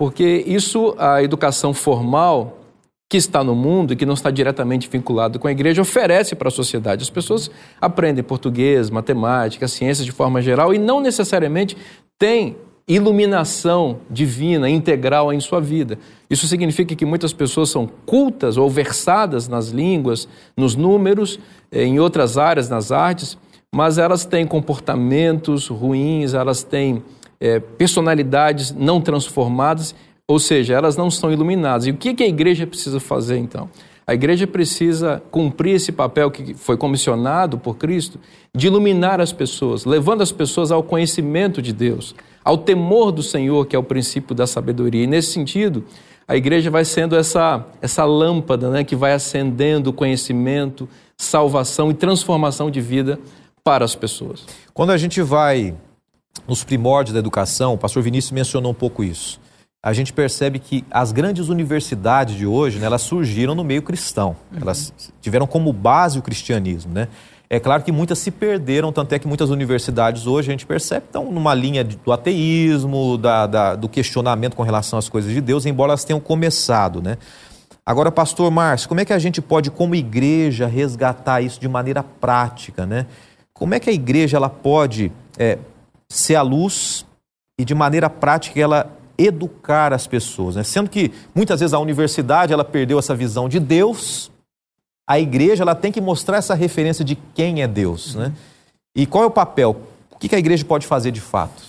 porque 0.00 0.44
isso, 0.46 0.94
a 0.96 1.22
educação 1.22 1.74
formal, 1.74 2.56
que 3.06 3.18
está 3.18 3.44
no 3.44 3.54
mundo 3.54 3.92
e 3.92 3.96
que 3.96 4.06
não 4.06 4.14
está 4.14 4.30
diretamente 4.30 4.88
vinculado 4.88 5.38
com 5.38 5.46
a 5.46 5.52
igreja 5.52 5.82
oferece 5.82 6.34
para 6.34 6.48
a 6.48 6.50
sociedade. 6.50 7.02
As 7.02 7.10
pessoas 7.10 7.50
aprendem 7.78 8.24
português, 8.24 8.88
matemática, 8.88 9.68
ciências 9.68 10.06
de 10.06 10.10
forma 10.10 10.40
geral 10.40 10.72
e 10.72 10.78
não 10.78 11.02
necessariamente 11.02 11.76
têm 12.18 12.56
iluminação 12.88 13.98
divina 14.08 14.70
integral 14.70 15.34
em 15.34 15.38
sua 15.38 15.60
vida. 15.60 15.98
Isso 16.30 16.46
significa 16.46 16.94
que 16.94 17.04
muitas 17.04 17.34
pessoas 17.34 17.68
são 17.68 17.86
cultas 18.06 18.56
ou 18.56 18.70
versadas 18.70 19.48
nas 19.48 19.68
línguas, 19.68 20.26
nos 20.56 20.74
números, 20.74 21.38
eh, 21.70 21.84
em 21.84 22.00
outras 22.00 22.38
áreas, 22.38 22.70
nas 22.70 22.90
artes, 22.90 23.36
mas 23.70 23.98
elas 23.98 24.24
têm 24.24 24.46
comportamentos 24.46 25.68
ruins, 25.68 26.32
elas 26.32 26.62
têm 26.62 27.02
é, 27.40 27.58
personalidades 27.58 28.72
não 28.72 29.00
transformadas 29.00 29.94
ou 30.30 30.38
seja, 30.38 30.74
elas 30.74 30.96
não 30.96 31.10
são 31.10 31.32
iluminadas. 31.32 31.88
E 31.88 31.90
o 31.90 31.96
que 31.96 32.22
a 32.22 32.28
igreja 32.28 32.64
precisa 32.64 33.00
fazer 33.00 33.36
então? 33.36 33.68
A 34.06 34.14
igreja 34.14 34.46
precisa 34.46 35.20
cumprir 35.28 35.74
esse 35.74 35.90
papel 35.90 36.30
que 36.30 36.54
foi 36.54 36.76
comissionado 36.76 37.58
por 37.58 37.76
Cristo 37.76 38.20
de 38.54 38.68
iluminar 38.68 39.20
as 39.20 39.32
pessoas, 39.32 39.84
levando 39.84 40.22
as 40.22 40.30
pessoas 40.30 40.70
ao 40.70 40.84
conhecimento 40.84 41.60
de 41.60 41.72
Deus, 41.72 42.14
ao 42.44 42.56
temor 42.56 43.10
do 43.10 43.24
Senhor, 43.24 43.66
que 43.66 43.74
é 43.74 43.78
o 43.78 43.82
princípio 43.82 44.32
da 44.32 44.46
sabedoria. 44.46 45.02
E 45.02 45.06
nesse 45.08 45.32
sentido, 45.32 45.84
a 46.28 46.36
igreja 46.36 46.70
vai 46.70 46.84
sendo 46.84 47.16
essa, 47.16 47.66
essa 47.82 48.04
lâmpada 48.04 48.70
né, 48.70 48.84
que 48.84 48.94
vai 48.94 49.12
acendendo 49.12 49.92
conhecimento, 49.92 50.88
salvação 51.16 51.90
e 51.90 51.94
transformação 51.94 52.70
de 52.70 52.80
vida 52.80 53.18
para 53.64 53.84
as 53.84 53.96
pessoas. 53.96 54.46
Quando 54.72 54.90
a 54.90 54.96
gente 54.96 55.20
vai 55.20 55.74
nos 56.50 56.62
primórdios 56.62 57.14
da 57.14 57.18
educação, 57.18 57.72
o 57.72 57.78
pastor 57.78 58.02
Vinícius 58.02 58.32
mencionou 58.32 58.72
um 58.72 58.74
pouco 58.74 59.02
isso 59.02 59.40
a 59.82 59.94
gente 59.94 60.12
percebe 60.12 60.58
que 60.58 60.84
as 60.90 61.10
grandes 61.10 61.48
universidades 61.48 62.36
de 62.36 62.46
hoje, 62.46 62.78
né, 62.78 62.86
elas 62.86 63.00
surgiram 63.00 63.54
no 63.54 63.64
meio 63.64 63.80
cristão. 63.80 64.36
Uhum. 64.52 64.58
Elas 64.60 64.92
tiveram 65.22 65.46
como 65.46 65.72
base 65.72 66.18
o 66.18 66.22
cristianismo, 66.22 66.92
né? 66.92 67.08
É 67.48 67.58
claro 67.58 67.82
que 67.82 67.90
muitas 67.90 68.18
se 68.18 68.30
perderam, 68.30 68.92
tanto 68.92 69.12
é 69.12 69.18
que 69.18 69.26
muitas 69.26 69.50
universidades 69.50 70.26
hoje 70.26 70.50
a 70.50 70.52
gente 70.52 70.66
percebe 70.66 71.06
estão 71.06 71.32
numa 71.32 71.52
linha 71.52 71.82
do 71.82 72.12
ateísmo, 72.12 73.18
da, 73.18 73.46
da, 73.46 73.74
do 73.74 73.88
questionamento 73.88 74.54
com 74.54 74.62
relação 74.62 74.98
às 74.98 75.08
coisas 75.08 75.32
de 75.32 75.40
Deus, 75.40 75.66
embora 75.66 75.90
elas 75.90 76.04
tenham 76.04 76.20
começado, 76.20 77.02
né? 77.02 77.16
Agora, 77.84 78.12
pastor 78.12 78.48
Márcio, 78.52 78.88
como 78.88 79.00
é 79.00 79.04
que 79.04 79.12
a 79.12 79.18
gente 79.18 79.42
pode, 79.42 79.68
como 79.68 79.96
igreja, 79.96 80.68
resgatar 80.68 81.40
isso 81.40 81.58
de 81.58 81.66
maneira 81.66 82.04
prática, 82.04 82.86
né? 82.86 83.06
Como 83.52 83.74
é 83.74 83.80
que 83.80 83.90
a 83.90 83.92
igreja 83.92 84.36
ela 84.36 84.48
pode 84.48 85.10
é, 85.36 85.58
ser 86.10 86.34
a 86.34 86.42
luz 86.42 87.06
e 87.58 87.64
de 87.64 87.74
maneira 87.74 88.10
prática 88.10 88.60
ela 88.60 88.94
educar 89.16 89.92
as 89.92 90.06
pessoas, 90.06 90.56
né? 90.56 90.62
sendo 90.62 90.90
que 90.90 91.12
muitas 91.34 91.60
vezes 91.60 91.72
a 91.72 91.78
universidade 91.78 92.52
ela 92.52 92.64
perdeu 92.64 92.98
essa 92.98 93.14
visão 93.14 93.48
de 93.48 93.58
Deus, 93.58 94.30
a 95.08 95.18
igreja 95.18 95.62
ela 95.62 95.74
tem 95.74 95.90
que 95.90 96.00
mostrar 96.00 96.36
essa 96.36 96.54
referência 96.54 97.04
de 97.04 97.16
quem 97.34 97.62
é 97.62 97.66
Deus, 97.66 98.14
né? 98.14 98.32
E 98.94 99.06
qual 99.06 99.24
é 99.24 99.26
o 99.26 99.30
papel? 99.30 99.88
que, 100.20 100.28
que 100.28 100.36
a 100.36 100.38
igreja 100.38 100.64
pode 100.64 100.86
fazer 100.86 101.10
de 101.10 101.20
fato? 101.20 101.62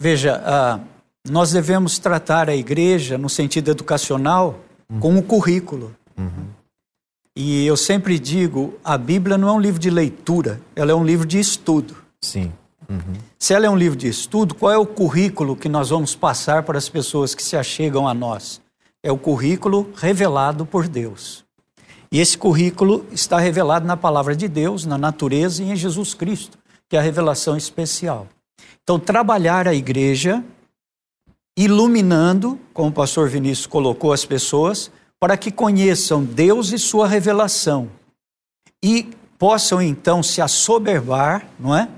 Veja, 0.00 0.40
uh, 0.40 0.80
nós 1.28 1.50
devemos 1.50 1.98
tratar 1.98 2.48
a 2.48 2.54
igreja, 2.54 3.18
no 3.18 3.28
sentido 3.28 3.70
educacional, 3.70 4.60
uhum. 4.88 5.00
com 5.00 5.10
um 5.16 5.22
currículo. 5.22 5.94
Uhum. 6.16 6.46
E 7.36 7.66
eu 7.66 7.76
sempre 7.76 8.18
digo, 8.18 8.78
a 8.84 8.96
Bíblia 8.96 9.36
não 9.36 9.48
é 9.48 9.52
um 9.52 9.60
livro 9.60 9.80
de 9.80 9.90
leitura, 9.90 10.60
ela 10.76 10.92
é 10.92 10.94
um 10.94 11.04
livro 11.04 11.26
de 11.26 11.40
estudo. 11.40 11.96
Sim. 12.24 12.52
Uhum. 12.88 13.14
Se 13.38 13.52
ela 13.52 13.66
é 13.66 13.70
um 13.70 13.76
livro 13.76 13.96
de 13.96 14.08
estudo, 14.08 14.54
qual 14.54 14.72
é 14.72 14.78
o 14.78 14.86
currículo 14.86 15.54
que 15.54 15.68
nós 15.68 15.90
vamos 15.90 16.14
passar 16.14 16.62
para 16.62 16.78
as 16.78 16.88
pessoas 16.88 17.34
que 17.34 17.42
se 17.42 17.56
achegam 17.56 18.08
a 18.08 18.14
nós? 18.14 18.60
É 19.02 19.12
o 19.12 19.18
currículo 19.18 19.92
revelado 19.94 20.64
por 20.64 20.88
Deus. 20.88 21.44
E 22.10 22.20
esse 22.20 22.38
currículo 22.38 23.04
está 23.12 23.38
revelado 23.38 23.86
na 23.86 23.96
palavra 23.96 24.34
de 24.34 24.48
Deus, 24.48 24.86
na 24.86 24.96
natureza 24.96 25.62
e 25.62 25.70
em 25.70 25.76
Jesus 25.76 26.14
Cristo, 26.14 26.56
que 26.88 26.96
é 26.96 26.98
a 26.98 27.02
revelação 27.02 27.56
especial. 27.56 28.26
Então, 28.82 28.98
trabalhar 28.98 29.66
a 29.68 29.74
igreja 29.74 30.42
iluminando, 31.56 32.58
como 32.72 32.88
o 32.88 32.92
pastor 32.92 33.28
Vinícius 33.28 33.66
colocou 33.66 34.12
as 34.12 34.24
pessoas, 34.24 34.90
para 35.20 35.36
que 35.36 35.50
conheçam 35.50 36.24
Deus 36.24 36.72
e 36.72 36.78
sua 36.78 37.06
revelação 37.06 37.88
e 38.82 39.10
possam 39.38 39.80
então 39.80 40.22
se 40.22 40.40
assoberbar, 40.40 41.46
não 41.58 41.74
é? 41.74 41.88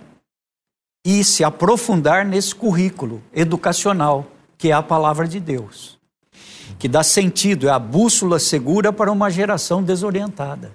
E 1.08 1.22
se 1.22 1.44
aprofundar 1.44 2.24
nesse 2.24 2.52
currículo 2.52 3.22
educacional, 3.32 4.26
que 4.58 4.70
é 4.70 4.72
a 4.72 4.82
palavra 4.82 5.28
de 5.28 5.38
Deus, 5.38 5.96
que 6.80 6.88
dá 6.88 7.04
sentido, 7.04 7.68
é 7.68 7.70
a 7.70 7.78
bússola 7.78 8.40
segura 8.40 8.92
para 8.92 9.12
uma 9.12 9.30
geração 9.30 9.84
desorientada. 9.84 10.72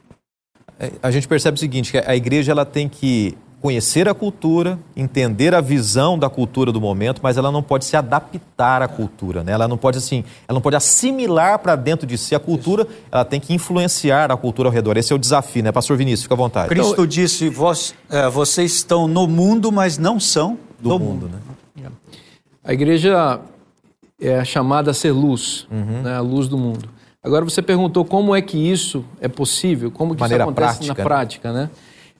É, 0.80 0.90
a 1.04 1.12
gente 1.12 1.28
percebe 1.28 1.58
o 1.58 1.60
seguinte, 1.60 1.92
que 1.92 1.98
a 1.98 2.16
igreja 2.16 2.54
ela 2.54 2.66
tem 2.66 2.88
que 2.88 3.38
conhecer 3.62 4.10
a 4.10 4.14
cultura, 4.14 4.80
entender 4.96 5.54
a 5.54 5.62
visão 5.62 6.18
da 6.18 6.30
cultura 6.30 6.72
do 6.72 6.82
momento, 6.82 7.22
mas 7.22 7.38
ela 7.38 7.52
não 7.52 7.62
pode 7.62 7.86
se 7.86 7.96
adaptar 7.96 8.82
à 8.82 8.88
cultura, 8.88 9.44
né? 9.44 9.52
Ela 9.52 9.68
não 9.68 9.78
pode 9.78 10.00
assim, 10.00 10.24
ela 10.48 10.56
não 10.56 10.62
pode 10.62 10.76
assimilar 10.76 11.60
para 11.60 11.76
dentro 11.76 12.08
de 12.08 12.18
si 12.18 12.34
a 12.34 12.40
cultura, 12.40 12.88
ela 13.12 13.24
tem 13.24 13.40
que 13.40 13.54
influenciar 13.54 14.32
a 14.32 14.38
cultura 14.38 14.68
ao 14.68 14.74
redor. 14.74 14.98
Esse 14.98 15.14
é 15.14 15.16
o 15.16 15.20
desafio, 15.20 15.64
né, 15.64 15.72
Pastor 15.72 15.96
Vinícius? 15.96 16.24
Fica 16.24 16.34
à 16.34 16.38
vontade. 16.38 16.70
Cristo 16.70 16.94
então, 16.94 17.06
disse: 17.06 17.50
Vós, 17.50 17.94
é, 18.10 18.28
vocês 18.30 18.74
estão 18.74 19.08
no 19.08 19.28
mundo, 19.28 19.72
mas 19.72 19.98
não 20.00 20.20
são 20.20 20.58
do, 20.80 20.90
do 20.90 21.00
mundo. 21.00 21.30
mundo. 21.30 21.42
né? 21.78 21.90
A 22.64 22.74
igreja 22.74 23.40
é 24.20 24.44
chamada 24.44 24.92
a 24.92 24.94
ser 24.94 25.12
luz, 25.12 25.68
uhum. 25.72 26.02
né, 26.02 26.16
a 26.16 26.22
luz 26.22 26.48
do 26.48 26.58
mundo. 26.58 26.90
Agora 27.24 27.46
você 27.46 27.62
perguntou 27.62 28.04
como 28.04 28.36
é 28.36 28.42
que 28.42 28.58
isso 28.58 29.06
é 29.20 29.28
possível, 29.28 29.92
como 29.92 30.16
que 30.16 30.22
Maneira 30.22 30.44
isso 30.44 30.50
acontece 30.50 30.78
prática, 30.78 30.94
na 30.94 30.98
né? 30.98 31.04
prática, 31.04 31.54
né? 31.54 31.70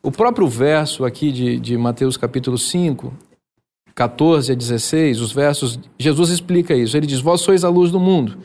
O 0.04 0.12
próprio 0.12 0.48
verso 0.48 1.06
aqui 1.06 1.32
de, 1.32 1.60
de 1.60 1.78
Mateus 1.78 2.18
capítulo 2.18 2.58
5, 2.58 3.14
14 3.94 4.52
a 4.52 4.56
16, 4.56 5.22
os 5.22 5.32
versos, 5.32 5.80
Jesus 6.00 6.32
explica 6.32 6.74
isso. 6.74 6.98
Ele 6.98 7.06
diz: 7.06 7.20
Vós 7.20 7.42
sois 7.42 7.64
a 7.64 7.70
luz 7.70 7.92
do 7.92 8.00
mundo, 8.00 8.38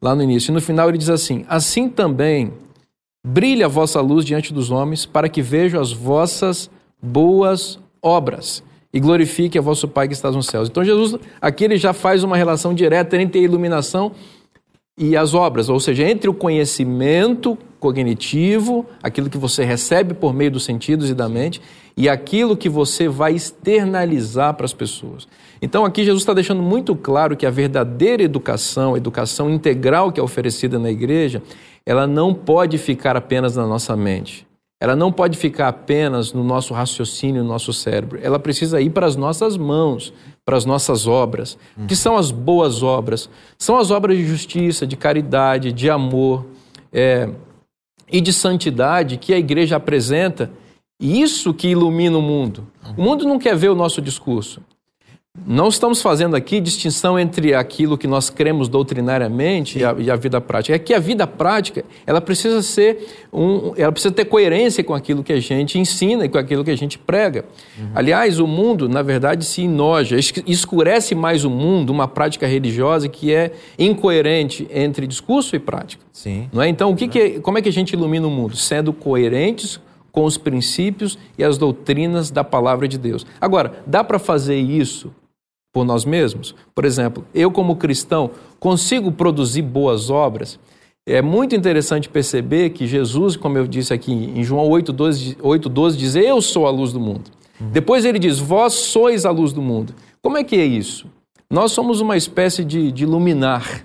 lá 0.00 0.14
no 0.14 0.22
início. 0.22 0.52
E 0.52 0.54
no 0.54 0.60
final 0.60 0.88
ele 0.88 0.98
diz 0.98 1.10
assim: 1.10 1.44
Assim 1.48 1.88
também 1.88 2.52
brilha 3.26 3.66
a 3.66 3.68
vossa 3.68 4.00
luz 4.00 4.24
diante 4.24 4.52
dos 4.52 4.70
homens, 4.70 5.04
para 5.04 5.28
que 5.28 5.42
vejam 5.42 5.80
as 5.80 5.92
vossas 5.92 6.70
boas 7.02 7.78
obras 8.00 8.62
e 8.92 9.00
glorifique 9.00 9.58
a 9.58 9.62
vosso 9.62 9.88
Pai 9.88 10.06
que 10.06 10.14
está 10.14 10.30
nos 10.30 10.46
céus. 10.46 10.68
Então 10.68 10.84
Jesus 10.84 11.16
aqui 11.40 11.64
ele 11.64 11.76
já 11.76 11.92
faz 11.92 12.22
uma 12.22 12.36
relação 12.36 12.72
direta 12.72 13.20
entre 13.20 13.40
a 13.40 13.42
iluminação 13.42 14.12
e 14.98 15.16
as 15.16 15.34
obras, 15.34 15.68
ou 15.68 15.80
seja, 15.80 16.08
entre 16.08 16.28
o 16.28 16.34
conhecimento 16.34 17.56
cognitivo, 17.78 18.84
aquilo 19.02 19.30
que 19.30 19.38
você 19.38 19.64
recebe 19.64 20.12
por 20.12 20.34
meio 20.34 20.50
dos 20.50 20.64
sentidos 20.64 21.08
e 21.08 21.14
da 21.14 21.28
mente, 21.28 21.60
e 21.96 22.08
aquilo 22.08 22.56
que 22.56 22.68
você 22.68 23.08
vai 23.08 23.32
externalizar 23.32 24.54
para 24.54 24.66
as 24.66 24.74
pessoas. 24.74 25.26
Então 25.62 25.84
aqui 25.84 26.04
Jesus 26.04 26.22
está 26.22 26.34
deixando 26.34 26.62
muito 26.62 26.94
claro 26.94 27.36
que 27.36 27.46
a 27.46 27.50
verdadeira 27.50 28.22
educação, 28.22 28.94
a 28.94 28.98
educação 28.98 29.50
integral 29.50 30.12
que 30.12 30.20
é 30.20 30.22
oferecida 30.22 30.78
na 30.78 30.90
igreja, 30.90 31.42
ela 31.84 32.06
não 32.06 32.34
pode 32.34 32.78
ficar 32.78 33.16
apenas 33.16 33.56
na 33.56 33.66
nossa 33.66 33.96
mente. 33.96 34.46
Ela 34.82 34.96
não 34.96 35.12
pode 35.12 35.36
ficar 35.36 35.68
apenas 35.68 36.32
no 36.32 36.42
nosso 36.42 36.72
raciocínio, 36.72 37.42
no 37.42 37.48
nosso 37.48 37.70
cérebro. 37.70 38.18
Ela 38.22 38.38
precisa 38.38 38.80
ir 38.80 38.90
para 38.90 39.06
as 39.06 39.14
nossas 39.14 39.58
mãos, 39.58 40.12
para 40.50 40.56
as 40.56 40.64
nossas 40.64 41.06
obras. 41.06 41.56
O 41.76 41.86
que 41.86 41.94
são 41.94 42.16
as 42.16 42.32
boas 42.32 42.82
obras? 42.82 43.30
São 43.56 43.76
as 43.76 43.92
obras 43.92 44.16
de 44.16 44.26
justiça, 44.26 44.84
de 44.84 44.96
caridade, 44.96 45.72
de 45.72 45.88
amor 45.88 46.44
é, 46.92 47.30
e 48.10 48.20
de 48.20 48.32
santidade 48.32 49.16
que 49.16 49.32
a 49.32 49.38
igreja 49.38 49.76
apresenta. 49.76 50.50
Isso 51.00 51.54
que 51.54 51.68
ilumina 51.68 52.18
o 52.18 52.20
mundo. 52.20 52.66
O 52.98 53.00
mundo 53.00 53.28
não 53.28 53.38
quer 53.38 53.54
ver 53.54 53.68
o 53.68 53.76
nosso 53.76 54.02
discurso. 54.02 54.60
Não 55.46 55.68
estamos 55.68 56.02
fazendo 56.02 56.34
aqui 56.34 56.60
distinção 56.60 57.18
entre 57.18 57.54
aquilo 57.54 57.96
que 57.96 58.06
nós 58.06 58.28
cremos 58.28 58.68
doutrinariamente 58.68 59.78
e 59.78 59.84
a, 59.84 59.94
e 59.96 60.10
a, 60.10 60.16
vida 60.16 60.40
prática. 60.40 60.74
É 60.74 60.78
que 60.78 60.92
a 60.92 60.98
vida 60.98 61.26
prática 61.26 61.84
ela 62.04 62.20
precisa 62.20 62.60
ser 62.62 63.06
um, 63.32 63.72
ela 63.76 63.92
precisa 63.92 64.12
ter 64.12 64.24
coerência 64.26 64.82
com 64.82 64.92
aquilo 64.92 65.22
que 65.22 65.32
a 65.32 65.40
gente 65.40 65.78
ensina 65.78 66.24
e 66.24 66.28
com 66.28 66.36
aquilo 66.36 66.64
que 66.64 66.70
a 66.70 66.76
gente 66.76 66.98
prega. 66.98 67.44
Uhum. 67.78 67.90
Aliás, 67.94 68.38
o 68.40 68.46
mundo, 68.46 68.88
na 68.88 69.02
verdade, 69.02 69.44
se 69.44 69.62
enoja, 69.62 70.16
escurece 70.46 71.14
mais 71.14 71.44
o 71.44 71.50
mundo 71.50 71.90
uma 71.90 72.08
prática 72.08 72.46
religiosa 72.46 73.08
que 73.08 73.32
é 73.32 73.52
incoerente 73.78 74.68
entre 74.72 75.06
discurso 75.06 75.54
e 75.54 75.58
prática. 75.58 76.04
Sim. 76.12 76.48
Não 76.52 76.60
é? 76.60 76.68
Então, 76.68 76.90
o 76.90 76.96
que, 76.96 77.06
que 77.06 77.40
como 77.40 77.56
é 77.56 77.62
que 77.62 77.68
a 77.68 77.72
gente 77.72 77.92
ilumina 77.92 78.26
o 78.26 78.30
mundo? 78.30 78.56
Sendo 78.56 78.92
coerentes 78.92 79.80
com 80.12 80.24
os 80.24 80.36
princípios 80.36 81.16
e 81.38 81.44
as 81.44 81.56
doutrinas 81.56 82.30
da 82.30 82.42
palavra 82.42 82.88
de 82.88 82.98
Deus. 82.98 83.24
Agora, 83.40 83.80
dá 83.86 84.02
para 84.02 84.18
fazer 84.18 84.56
isso 84.56 85.12
por 85.72 85.84
nós 85.84 86.04
mesmos? 86.04 86.54
Por 86.74 86.84
exemplo, 86.84 87.24
eu, 87.34 87.50
como 87.50 87.76
cristão, 87.76 88.30
consigo 88.58 89.12
produzir 89.12 89.62
boas 89.62 90.10
obras? 90.10 90.58
É 91.06 91.22
muito 91.22 91.56
interessante 91.56 92.08
perceber 92.08 92.70
que 92.70 92.86
Jesus, 92.86 93.36
como 93.36 93.58
eu 93.58 93.66
disse 93.66 93.92
aqui 93.92 94.12
em 94.12 94.44
João 94.44 94.68
8,12, 94.68 95.36
8, 95.40 95.70
diz: 95.96 96.14
Eu 96.14 96.40
sou 96.42 96.66
a 96.66 96.70
luz 96.70 96.92
do 96.92 97.00
mundo. 97.00 97.30
Uhum. 97.60 97.70
Depois 97.70 98.04
ele 98.04 98.18
diz: 98.18 98.38
Vós 98.38 98.74
sois 98.74 99.24
a 99.24 99.30
luz 99.30 99.52
do 99.52 99.62
mundo. 99.62 99.94
Como 100.22 100.36
é 100.36 100.44
que 100.44 100.56
é 100.56 100.64
isso? 100.64 101.06
Nós 101.50 101.72
somos 101.72 102.00
uma 102.00 102.16
espécie 102.16 102.64
de, 102.64 102.92
de 102.92 103.04
luminar 103.06 103.84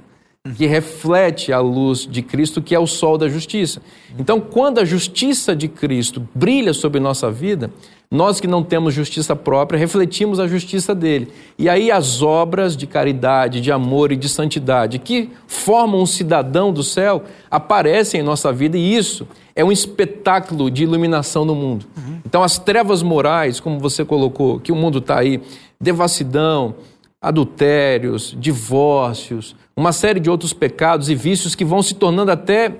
que 0.55 0.67
reflete 0.67 1.51
a 1.51 1.59
luz 1.59 2.05
de 2.05 2.21
Cristo, 2.21 2.61
que 2.61 2.75
é 2.75 2.79
o 2.79 2.85
sol 2.85 3.17
da 3.17 3.27
justiça. 3.27 3.81
Então, 4.19 4.39
quando 4.39 4.79
a 4.79 4.85
justiça 4.85 5.55
de 5.55 5.67
Cristo 5.67 6.27
brilha 6.35 6.73
sobre 6.73 6.99
nossa 6.99 7.31
vida, 7.31 7.71
nós 8.09 8.39
que 8.39 8.47
não 8.47 8.63
temos 8.63 8.93
justiça 8.93 9.35
própria, 9.35 9.77
refletimos 9.77 10.39
a 10.39 10.47
justiça 10.47 10.93
dele. 10.93 11.27
E 11.57 11.67
aí 11.67 11.91
as 11.91 12.21
obras 12.21 12.77
de 12.77 12.87
caridade, 12.87 13.61
de 13.61 13.71
amor 13.71 14.11
e 14.11 14.15
de 14.15 14.29
santidade 14.29 14.99
que 14.99 15.29
formam 15.47 16.01
um 16.01 16.05
cidadão 16.05 16.71
do 16.71 16.83
céu 16.83 17.23
aparecem 17.49 18.21
em 18.21 18.23
nossa 18.23 18.51
vida 18.53 18.77
e 18.77 18.95
isso 18.95 19.27
é 19.55 19.63
um 19.63 19.71
espetáculo 19.71 20.69
de 20.69 20.83
iluminação 20.83 21.45
no 21.45 21.55
mundo. 21.55 21.85
Uhum. 21.97 22.19
Então 22.25 22.43
as 22.43 22.57
trevas 22.57 23.01
morais, 23.01 23.59
como 23.59 23.79
você 23.79 24.03
colocou, 24.03 24.59
que 24.59 24.71
o 24.71 24.75
mundo 24.75 24.99
está 24.99 25.19
aí, 25.19 25.41
devassidão, 25.79 26.75
adultérios, 27.21 28.35
divórcios, 28.39 29.55
uma 29.75 29.91
série 29.91 30.19
de 30.19 30.29
outros 30.29 30.53
pecados 30.53 31.09
e 31.09 31.15
vícios 31.15 31.55
que 31.55 31.65
vão 31.65 31.81
se 31.81 31.95
tornando 31.95 32.31
até 32.31 32.71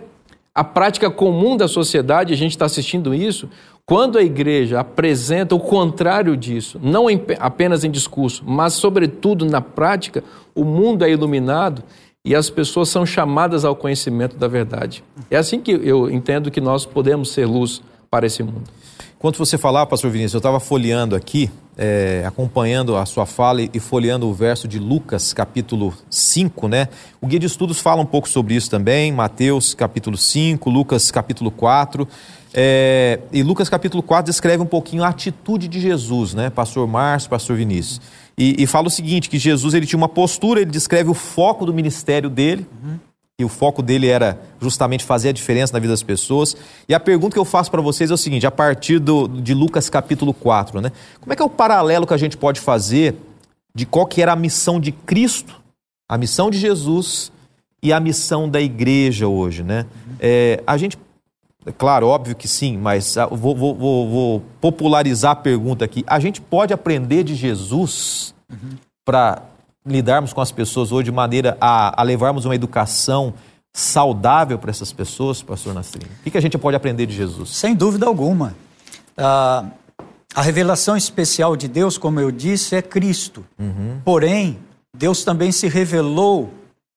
a 0.54 0.64
prática 0.64 1.10
comum 1.10 1.58
da 1.58 1.68
sociedade, 1.68 2.34
a 2.34 2.38
gente 2.38 2.52
está 2.52 2.66
assistindo 2.66 3.14
isso, 3.14 3.50
quando 3.86 4.18
a 4.18 4.24
igreja 4.24 4.80
apresenta 4.80 5.54
o 5.54 5.60
contrário 5.60 6.36
disso, 6.36 6.80
não 6.82 7.06
apenas 7.40 7.84
em 7.84 7.92
discurso, 7.92 8.44
mas 8.46 8.74
sobretudo 8.74 9.46
na 9.46 9.62
prática, 9.62 10.24
o 10.56 10.64
mundo 10.64 11.06
é 11.06 11.12
iluminado 11.12 11.84
e 12.24 12.34
as 12.34 12.50
pessoas 12.50 12.90
são 12.90 13.06
chamadas 13.06 13.64
ao 13.64 13.76
conhecimento 13.76 14.36
da 14.38 14.48
verdade. 14.48 15.04
É 15.30 15.38
assim 15.38 15.60
que 15.60 15.72
eu 15.72 16.10
entendo 16.10 16.50
que 16.50 16.60
nós 16.60 16.84
podemos 16.84 17.32
ser 17.32 17.46
luz 17.46 17.84
para 18.10 18.26
esse 18.26 18.42
mundo. 18.42 18.64
Enquanto 19.18 19.38
você 19.38 19.58
falava, 19.58 19.86
pastor 19.88 20.10
Vinícius, 20.10 20.34
eu 20.34 20.40
estava 20.40 20.60
folheando 20.60 21.16
aqui, 21.16 21.50
é, 21.78 22.24
acompanhando 22.28 22.96
a 22.96 23.06
sua 23.06 23.26
fala 23.26 23.62
e, 23.62 23.80
folheando 23.80 24.28
o 24.28 24.34
verso 24.34 24.68
de 24.68 24.78
Lucas, 24.78 25.34
capítulo 25.34 25.94
5, 26.10 26.68
né? 26.68 26.90
O 27.22 27.28
Guia 27.28 27.40
de 27.40 27.46
Estudos 27.46 27.80
fala 27.80 28.02
um 28.02 28.06
pouco 28.06 28.28
sobre 28.28 28.56
isso 28.56 28.70
também, 28.70 29.12
Mateus, 29.12 29.74
capítulo 29.74 30.18
5, 30.18 30.70
Lucas, 30.70 31.12
capítulo 31.12 31.50
4. 31.50 32.08
É, 32.58 33.20
e 33.34 33.44
Lucas, 33.44 33.68
capítulo 33.68 34.02
4, 34.02 34.32
descreve 34.32 34.64
um 34.64 34.66
pouquinho 34.66 35.04
a 35.04 35.10
atitude 35.10 35.68
de 35.68 35.80
Jesus, 35.80 36.34
né? 36.34 36.50
Pastor 36.50 36.88
Márcio, 36.88 37.30
pastor 37.30 37.58
Vinícius. 37.58 38.00
E, 38.38 38.64
e 38.64 38.66
fala 38.66 38.88
o 38.88 38.90
seguinte, 38.90 39.30
que 39.30 39.38
Jesus 39.38 39.74
ele 39.74 39.86
tinha 39.86 39.98
uma 39.98 40.08
postura, 40.08 40.62
ele 40.62 40.72
descreve 40.72 41.10
o 41.10 41.14
foco 41.14 41.66
do 41.66 41.74
ministério 41.74 42.30
dele, 42.30 42.66
uhum 42.84 42.98
e 43.38 43.44
o 43.44 43.50
foco 43.50 43.82
dele 43.82 44.08
era 44.08 44.40
justamente 44.62 45.04
fazer 45.04 45.30
a 45.30 45.32
diferença 45.34 45.74
na 45.74 45.80
vida 45.80 45.92
das 45.92 46.02
pessoas. 46.02 46.56
E 46.88 46.94
a 46.94 47.00
pergunta 47.00 47.34
que 47.34 47.40
eu 47.40 47.44
faço 47.44 47.70
para 47.70 47.82
vocês 47.82 48.10
é 48.10 48.14
o 48.14 48.18
seguinte, 48.18 48.48
a 48.48 48.52
partir 48.52 48.98
do, 48.98 49.28
de 49.28 49.54
Lucas 49.54 49.90
capítulo 49.90 50.34
4, 50.34 50.80
né? 50.80 50.92
Como 51.20 51.34
é 51.34 51.36
que 51.36 51.42
é 51.42 51.46
o 51.46 51.50
paralelo 51.50 52.08
que 52.08 52.14
a 52.14 52.18
gente 52.18 52.38
pode 52.38 52.62
fazer 52.62 53.16
de 53.74 53.86
qual 53.86 54.06
que 54.06 54.22
era 54.22 54.32
a 54.32 54.38
missão 54.38 54.80
de 54.80 54.94
Cristo, 54.94 55.62
a 56.08 56.18
missão 56.18 56.50
de 56.50 56.58
Jesus 56.58 57.30
e 57.84 57.92
a 57.92 58.00
missão 58.00 58.48
da 58.48 58.62
igreja 58.62 59.28
hoje, 59.28 59.64
né? 59.64 59.86
É, 60.18 60.64
a 60.66 60.78
gente 60.78 60.98
claro, 61.72 62.08
óbvio 62.08 62.36
que 62.36 62.48
sim, 62.48 62.78
mas 62.78 63.18
ah, 63.18 63.26
vou, 63.28 63.56
vou, 63.56 63.76
vou, 63.76 64.10
vou 64.10 64.44
popularizar 64.62 65.32
a 65.32 65.36
pergunta 65.36 65.84
aqui. 65.84 66.04
A 66.08 66.20
gente 66.20 66.40
pode 66.40 66.74
aprender 66.74 67.24
de 67.24 67.36
Jesus 67.36 68.34
uhum. 68.52 68.78
para 69.04 69.42
lidarmos 69.86 70.34
com 70.34 70.42
as 70.42 70.52
pessoas 70.52 70.92
hoje 70.92 71.06
de 71.06 71.12
maneira 71.12 71.58
a, 71.60 72.02
a 72.02 72.04
levarmos 72.04 72.46
uma 72.46 72.56
educação 72.56 73.34
saudável 73.74 74.58
para 74.58 74.72
essas 74.72 74.94
pessoas, 74.94 75.44
pastor 75.44 75.74
Nassim? 75.74 76.00
O 76.26 76.32
que, 76.32 76.38
a 76.38 76.42
gente 76.42 76.58
pode 76.58 76.78
aprender 76.78 77.06
de 77.06 77.14
Jesus? 77.14 77.50
Sem 77.50 77.76
dúvida 77.76 78.06
alguma. 78.06 78.56
Ah, 79.18 79.66
a 80.34 80.42
revelação 80.42 80.96
especial 80.96 81.56
de 81.56 81.68
Deus, 81.68 81.98
como 81.98 82.20
eu 82.20 82.32
disse, 82.32 82.76
é 82.76 82.82
Cristo. 82.82 83.46
Uhum. 83.60 84.00
Porém, 84.04 84.60
Deus 84.96 85.24
também 85.24 85.52
se 85.52 85.68
revelou 85.68 86.54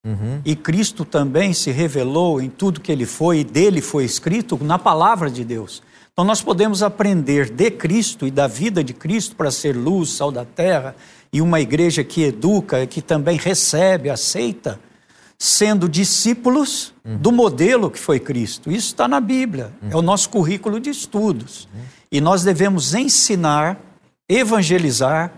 uhum. 0.08 0.40
e 0.44 0.56
Cristo 0.56 1.04
também 1.04 1.52
se 1.52 1.70
revelou 1.70 2.40
em 2.40 2.48
tudo 2.48 2.80
que 2.80 2.90
ele 2.90 3.06
foi 3.06 3.40
e 3.40 3.44
dele 3.44 3.80
foi 3.80 4.04
escrito 4.04 4.58
na 4.62 4.78
palavra 4.78 5.30
de 5.30 5.44
Deus. 5.44 5.82
Então 6.12 6.24
nós 6.24 6.42
podemos 6.42 6.82
aprender 6.82 7.48
de 7.48 7.70
Cristo 7.70 8.26
e 8.26 8.30
da 8.30 8.48
vida 8.48 8.82
de 8.82 8.92
Cristo 8.92 9.36
para 9.36 9.52
ser 9.52 9.76
luz, 9.76 10.10
sal 10.10 10.32
da 10.32 10.44
terra 10.44 10.96
e 11.32 11.40
uma 11.40 11.60
igreja 11.60 12.02
que 12.02 12.24
educa, 12.24 12.86
que 12.86 13.00
também 13.00 13.36
recebe, 13.36 14.10
aceita, 14.10 14.80
sendo 15.38 15.88
discípulos 15.88 16.92
uhum. 17.04 17.16
do 17.18 17.30
modelo 17.30 17.90
que 17.90 18.00
foi 18.00 18.18
Cristo. 18.18 18.70
Isso 18.70 18.88
está 18.88 19.06
na 19.06 19.20
Bíblia, 19.20 19.72
é 19.88 19.96
o 19.96 20.02
nosso 20.02 20.28
currículo 20.30 20.80
de 20.80 20.90
estudos. 20.90 21.68
Uhum. 21.72 21.80
E 22.10 22.20
nós 22.20 22.42
devemos 22.42 22.94
ensinar, 22.94 23.78
evangelizar, 24.28 25.32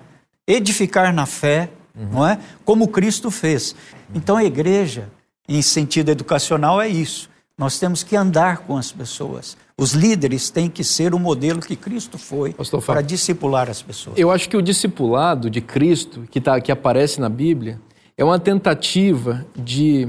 edificar 0.46 1.12
na 1.12 1.26
fé, 1.26 1.68
uhum. 1.94 2.08
não 2.12 2.26
é? 2.26 2.38
Como 2.64 2.88
Cristo 2.88 3.30
fez. 3.30 3.74
Então 4.14 4.36
a 4.36 4.44
igreja, 4.44 5.08
em 5.48 5.62
sentido 5.62 6.10
educacional, 6.10 6.80
é 6.80 6.88
isso. 6.88 7.28
Nós 7.56 7.78
temos 7.78 8.02
que 8.02 8.16
andar 8.16 8.58
com 8.58 8.76
as 8.76 8.90
pessoas. 8.90 9.56
Os 9.76 9.92
líderes 9.92 10.50
têm 10.50 10.68
que 10.68 10.82
ser 10.82 11.14
o 11.14 11.18
modelo 11.18 11.60
que 11.60 11.76
Cristo 11.76 12.18
foi 12.18 12.54
para 12.86 13.02
discipular 13.02 13.68
as 13.68 13.82
pessoas. 13.82 14.18
Eu 14.18 14.30
acho 14.30 14.48
que 14.48 14.56
o 14.56 14.62
discipulado 14.62 15.50
de 15.50 15.60
Cristo, 15.60 16.24
que, 16.30 16.40
tá, 16.40 16.60
que 16.60 16.72
aparece 16.72 17.20
na 17.20 17.28
Bíblia, 17.28 17.80
é 18.16 18.24
uma 18.24 18.38
tentativa 18.38 19.44
de 19.56 20.08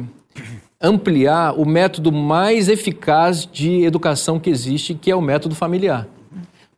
ampliar 0.81 1.53
o 1.59 1.65
método 1.65 2.11
mais 2.11 2.67
eficaz 2.67 3.45
de 3.45 3.83
educação 3.83 4.39
que 4.39 4.49
existe, 4.49 4.93
que 4.93 5.11
é 5.11 5.15
o 5.15 5.21
método 5.21 5.53
familiar. 5.53 6.07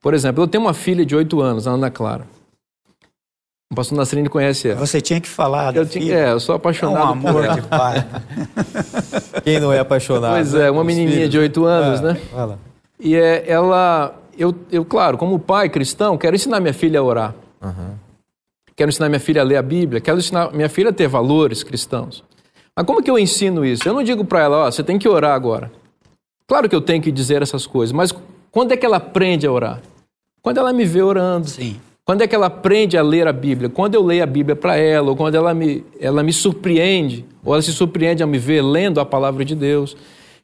Por 0.01 0.13
exemplo, 0.13 0.43
eu 0.43 0.47
tenho 0.47 0.63
uma 0.63 0.73
filha 0.73 1.05
de 1.05 1.15
8 1.15 1.41
anos, 1.41 1.67
a 1.67 1.71
Ana 1.71 1.89
Clara. 1.89 2.27
O 3.73 3.75
pastor 3.75 3.97
Nasrini 3.97 4.29
conhece 4.29 4.69
ela. 4.69 4.79
Você 4.85 5.01
tinha 5.01 5.19
que 5.19 5.27
falar 5.27 5.75
eu 5.75 5.83
tinha, 5.83 6.15
É, 6.15 6.31
eu 6.31 6.39
sou 6.39 6.53
apaixonado 6.53 7.01
é 7.01 7.05
um 7.05 7.11
amor 7.11 7.47
de 7.55 7.61
pai. 7.63 8.05
Quem 9.43 9.59
não 9.59 9.73
é 9.73 9.79
apaixonado? 9.79 10.33
Pois 10.33 10.53
é, 10.53 10.69
uma 10.69 10.83
menininha 10.83 11.15
filhos. 11.15 11.29
de 11.31 11.39
8 11.39 11.65
anos, 11.65 11.99
é, 11.99 12.03
né? 12.03 12.15
Fala. 12.31 12.59
E 12.99 13.15
é, 13.15 13.43
ela... 13.49 14.13
Eu, 14.37 14.53
eu, 14.71 14.85
claro, 14.85 15.17
como 15.17 15.39
pai 15.39 15.69
cristão, 15.69 16.19
quero 16.19 16.35
ensinar 16.35 16.59
minha 16.59 16.73
filha 16.73 16.99
a 16.99 17.03
orar. 17.03 17.35
Uhum. 17.63 17.95
Quero 18.75 18.89
ensinar 18.89 19.09
minha 19.09 19.19
filha 19.19 19.41
a 19.41 19.43
ler 19.43 19.57
a 19.57 19.63
Bíblia. 19.63 19.99
Quero 19.99 20.19
ensinar 20.19 20.53
minha 20.53 20.69
filha 20.69 20.91
a 20.91 20.93
ter 20.93 21.07
valores 21.07 21.63
cristãos. 21.63 22.23
Mas 22.77 22.85
como 22.85 23.01
que 23.01 23.09
eu 23.09 23.17
ensino 23.17 23.65
isso? 23.65 23.89
Eu 23.89 23.93
não 23.95 24.03
digo 24.03 24.23
para 24.23 24.41
ela, 24.41 24.67
ó, 24.67 24.71
você 24.71 24.83
tem 24.83 24.99
que 24.99 25.09
orar 25.09 25.33
agora. 25.33 25.71
Claro 26.47 26.69
que 26.69 26.75
eu 26.75 26.81
tenho 26.81 27.01
que 27.01 27.11
dizer 27.11 27.41
essas 27.41 27.65
coisas, 27.65 27.91
mas 27.91 28.13
quando 28.51 28.71
é 28.71 28.77
que 28.77 28.85
ela 28.85 28.97
aprende 28.97 29.47
a 29.47 29.51
orar? 29.51 29.81
Quando 30.43 30.59
ela 30.59 30.71
me 30.71 30.85
vê 30.85 31.01
orando. 31.01 31.47
Sim. 31.47 31.79
Quando 32.05 32.21
é 32.21 32.27
que 32.27 32.35
ela 32.35 32.47
aprende 32.47 32.97
a 32.97 33.01
ler 33.01 33.27
a 33.27 33.33
Bíblia? 33.33 33.69
Quando 33.69 33.95
eu 33.95 34.03
leio 34.03 34.23
a 34.23 34.27
Bíblia 34.27 34.55
para 34.55 34.75
ela, 34.75 35.09
ou 35.09 35.15
quando 35.15 35.35
ela 35.35 35.53
me, 35.53 35.85
ela 35.99 36.21
me 36.21 36.33
surpreende, 36.33 37.25
ou 37.43 37.53
ela 37.53 37.61
se 37.61 37.71
surpreende 37.71 38.21
a 38.21 38.27
me 38.27 38.37
ver 38.37 38.61
lendo 38.61 38.99
a 38.99 39.05
palavra 39.05 39.45
de 39.45 39.55
Deus. 39.55 39.95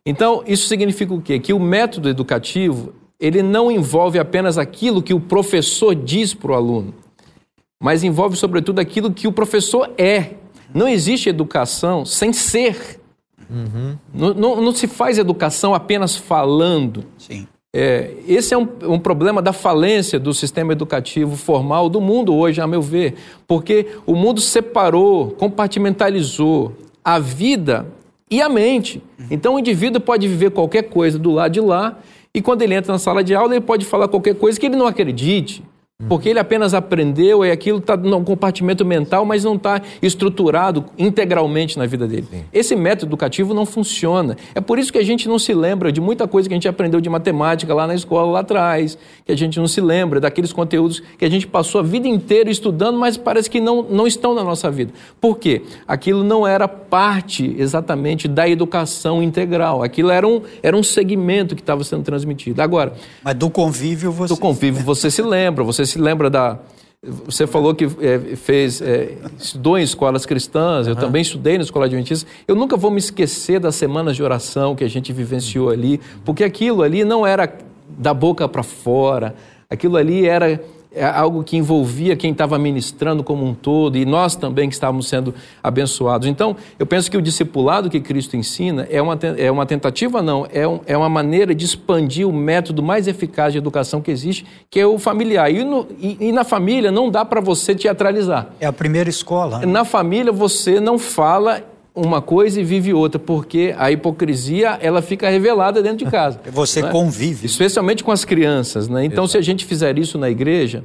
Então, 0.05 0.41
isso 0.47 0.67
significa 0.69 1.13
o 1.13 1.21
quê? 1.21 1.37
Que 1.37 1.51
o 1.51 1.59
método 1.59 2.07
educativo, 2.07 2.93
ele 3.19 3.43
não 3.43 3.69
envolve 3.69 4.17
apenas 4.17 4.57
aquilo 4.57 5.03
que 5.03 5.13
o 5.13 5.19
professor 5.19 5.93
diz 5.93 6.33
para 6.33 6.51
o 6.51 6.55
aluno, 6.55 6.93
mas 7.81 8.03
envolve, 8.03 8.37
sobretudo, 8.37 8.79
aquilo 8.79 9.11
que 9.11 9.27
o 9.27 9.31
professor 9.31 9.91
é. 9.97 10.35
Não 10.73 10.87
existe 10.87 11.27
educação 11.27 12.05
sem 12.05 12.31
ser. 12.31 13.01
Uhum. 13.49 13.97
Não, 14.13 14.33
não, 14.33 14.61
não 14.61 14.71
se 14.71 14.87
faz 14.87 15.17
educação 15.17 15.73
apenas 15.73 16.15
falando. 16.15 17.03
Sim. 17.17 17.47
É, 17.71 18.13
esse 18.27 18.51
é 18.51 18.57
um, 18.57 18.67
um, 18.83 18.99
problema 18.99 19.43
da 19.43 19.53
falência 19.53 20.19
do 20.19 20.33
sistema 20.33 20.71
educativo 20.71 21.35
formal 21.35 21.87
do 21.87 22.01
mundo 22.01 22.33
hoje, 22.33 22.59
a 22.59 22.65
meu 22.65 22.81
ver, 22.81 23.13
porque 23.47 23.85
o 24.07 24.15
mundo 24.15 24.41
separou, 24.41 25.29
compartimentalizou 25.31 26.75
a 27.05 27.19
vida 27.19 27.85
e 28.29 28.41
a 28.41 28.49
mente. 28.49 29.03
Então 29.29 29.53
o 29.53 29.59
indivíduo 29.59 30.01
pode 30.01 30.27
viver 30.27 30.49
qualquer 30.49 30.83
coisa 30.83 31.19
do 31.19 31.29
lado 31.31 31.51
de 31.51 31.61
lá 31.61 31.99
e 32.33 32.41
quando 32.41 32.63
ele 32.63 32.73
entra 32.73 32.91
na 32.91 32.97
sala 32.97 33.23
de 33.23 33.35
aula 33.35 33.53
ele 33.53 33.61
pode 33.61 33.85
falar 33.85 34.07
qualquer 34.07 34.33
coisa 34.33 34.59
que 34.59 34.65
ele 34.65 34.75
não 34.75 34.87
acredite. 34.87 35.63
Porque 36.07 36.29
ele 36.29 36.39
apenas 36.39 36.73
aprendeu 36.73 37.43
e 37.43 37.51
aquilo 37.51 37.79
está 37.79 37.97
no 37.97 38.23
compartimento 38.23 38.85
mental, 38.85 39.25
mas 39.25 39.43
não 39.43 39.55
está 39.55 39.81
estruturado 40.01 40.85
integralmente 40.97 41.77
na 41.77 41.85
vida 41.85 42.07
dele. 42.07 42.25
Sim. 42.31 42.45
Esse 42.53 42.73
método 42.73 43.09
educativo 43.09 43.53
não 43.53 43.65
funciona. 43.65 44.37
É 44.55 44.61
por 44.61 44.79
isso 44.79 44.93
que 44.93 44.97
a 44.97 45.03
gente 45.03 45.27
não 45.27 45.37
se 45.37 45.53
lembra 45.53 45.91
de 45.91 45.99
muita 45.99 46.25
coisa 46.25 46.47
que 46.47 46.53
a 46.53 46.55
gente 46.55 46.69
aprendeu 46.69 47.01
de 47.01 47.09
matemática 47.09 47.73
lá 47.73 47.85
na 47.85 47.93
escola 47.93 48.31
lá 48.31 48.39
atrás, 48.39 48.97
que 49.25 49.33
a 49.33 49.35
gente 49.35 49.59
não 49.59 49.67
se 49.67 49.81
lembra 49.81 50.21
daqueles 50.21 50.53
conteúdos 50.53 51.03
que 51.17 51.25
a 51.25 51.29
gente 51.29 51.45
passou 51.45 51.81
a 51.81 51.83
vida 51.83 52.07
inteira 52.07 52.49
estudando, 52.49 52.97
mas 52.97 53.17
parece 53.17 53.49
que 53.49 53.59
não, 53.59 53.83
não 53.83 54.07
estão 54.07 54.33
na 54.33 54.41
nossa 54.41 54.71
vida. 54.71 54.93
Por 55.19 55.37
quê? 55.37 55.63
Aquilo 55.85 56.23
não 56.23 56.47
era 56.47 56.65
parte 56.65 57.53
exatamente 57.59 58.25
da 58.25 58.47
educação 58.47 59.21
integral. 59.21 59.83
Aquilo 59.83 60.11
era 60.11 60.25
um, 60.25 60.43
era 60.63 60.77
um 60.77 60.83
segmento 60.83 61.57
que 61.57 61.61
estava 61.61 61.83
sendo 61.83 62.03
transmitido. 62.03 62.61
Agora. 62.61 62.93
Mas 63.21 63.35
do 63.35 63.49
convívio 63.49 64.13
você. 64.13 64.33
Do 64.33 64.39
convívio 64.39 64.81
você 64.81 65.11
se 65.11 65.21
lembra, 65.21 65.61
você 65.61 65.88
se 65.89 65.99
lembra 65.99 66.29
da. 66.29 66.59
Você 67.25 67.47
falou 67.47 67.73
que 67.73 67.85
é, 67.85 68.35
fez, 68.35 68.81
é, 68.81 69.17
estudou 69.37 69.77
em 69.77 69.83
escolas 69.83 70.25
cristãs, 70.25 70.85
eu 70.85 70.95
uhum. 70.95 70.99
também 70.99 71.21
estudei 71.21 71.57
na 71.57 71.63
escola 71.63 71.85
adventista. 71.85 72.29
Eu 72.45 72.55
nunca 72.55 72.75
vou 72.75 72.91
me 72.91 72.99
esquecer 72.99 73.57
das 73.57 73.75
semanas 73.75 74.17
de 74.17 74.23
oração 74.23 74.75
que 74.75 74.83
a 74.83 74.87
gente 74.89 75.13
vivenciou 75.13 75.69
ali, 75.69 76.01
porque 76.25 76.43
aquilo 76.43 76.83
ali 76.83 77.05
não 77.05 77.25
era 77.25 77.51
da 77.87 78.13
boca 78.13 78.49
para 78.49 78.63
fora, 78.63 79.33
aquilo 79.69 79.95
ali 79.95 80.27
era 80.27 80.61
é 80.91 81.05
algo 81.05 81.43
que 81.43 81.55
envolvia 81.55 82.15
quem 82.15 82.31
estava 82.31 82.57
ministrando 82.57 83.23
como 83.23 83.45
um 83.45 83.53
todo 83.53 83.95
e 83.97 84.05
nós 84.05 84.35
também 84.35 84.67
que 84.67 84.73
estávamos 84.73 85.07
sendo 85.07 85.33
abençoados. 85.61 86.27
Então, 86.27 86.55
eu 86.79 86.85
penso 86.85 87.11
que 87.11 87.17
o 87.17 87.21
discipulado 87.21 87.89
que 87.89 87.99
Cristo 87.99 88.35
ensina 88.35 88.87
é 88.89 88.99
uma, 89.01 89.17
é 89.37 89.51
uma 89.51 89.65
tentativa, 89.65 90.21
não, 90.21 90.47
é, 90.51 90.67
um, 90.67 90.79
é 90.87 90.97
uma 90.97 91.09
maneira 91.09 91.53
de 91.53 91.63
expandir 91.63 92.27
o 92.27 92.33
método 92.33 92.81
mais 92.81 93.07
eficaz 93.07 93.53
de 93.53 93.59
educação 93.59 94.01
que 94.01 94.09
existe, 94.09 94.45
que 94.69 94.79
é 94.79 94.85
o 94.85 94.97
familiar. 94.97 95.51
E, 95.51 95.63
no, 95.63 95.87
e, 95.99 96.17
e 96.19 96.31
na 96.31 96.43
família 96.43 96.91
não 96.91 97.09
dá 97.09 97.23
para 97.23 97.39
você 97.39 97.75
teatralizar. 97.75 98.47
É 98.59 98.65
a 98.65 98.73
primeira 98.73 99.09
escola. 99.09 99.59
Né? 99.59 99.67
Na 99.67 99.85
família 99.85 100.31
você 100.31 100.79
não 100.79 100.97
fala 100.97 101.63
uma 101.95 102.21
coisa 102.21 102.61
e 102.61 102.63
vive 102.63 102.93
outra, 102.93 103.19
porque 103.19 103.73
a 103.77 103.91
hipocrisia 103.91 104.77
ela 104.81 105.01
fica 105.01 105.29
revelada 105.29 105.81
dentro 105.81 106.05
de 106.05 106.11
casa. 106.11 106.39
Você 106.51 106.81
né? 106.81 106.89
convive. 106.91 107.45
Especialmente 107.45 108.03
com 108.03 108.11
as 108.11 108.23
crianças. 108.23 108.87
Né? 108.87 109.05
Então, 109.05 109.23
Exato. 109.23 109.31
se 109.31 109.37
a 109.37 109.41
gente 109.41 109.65
fizer 109.65 109.97
isso 109.97 110.17
na 110.17 110.29
igreja, 110.29 110.83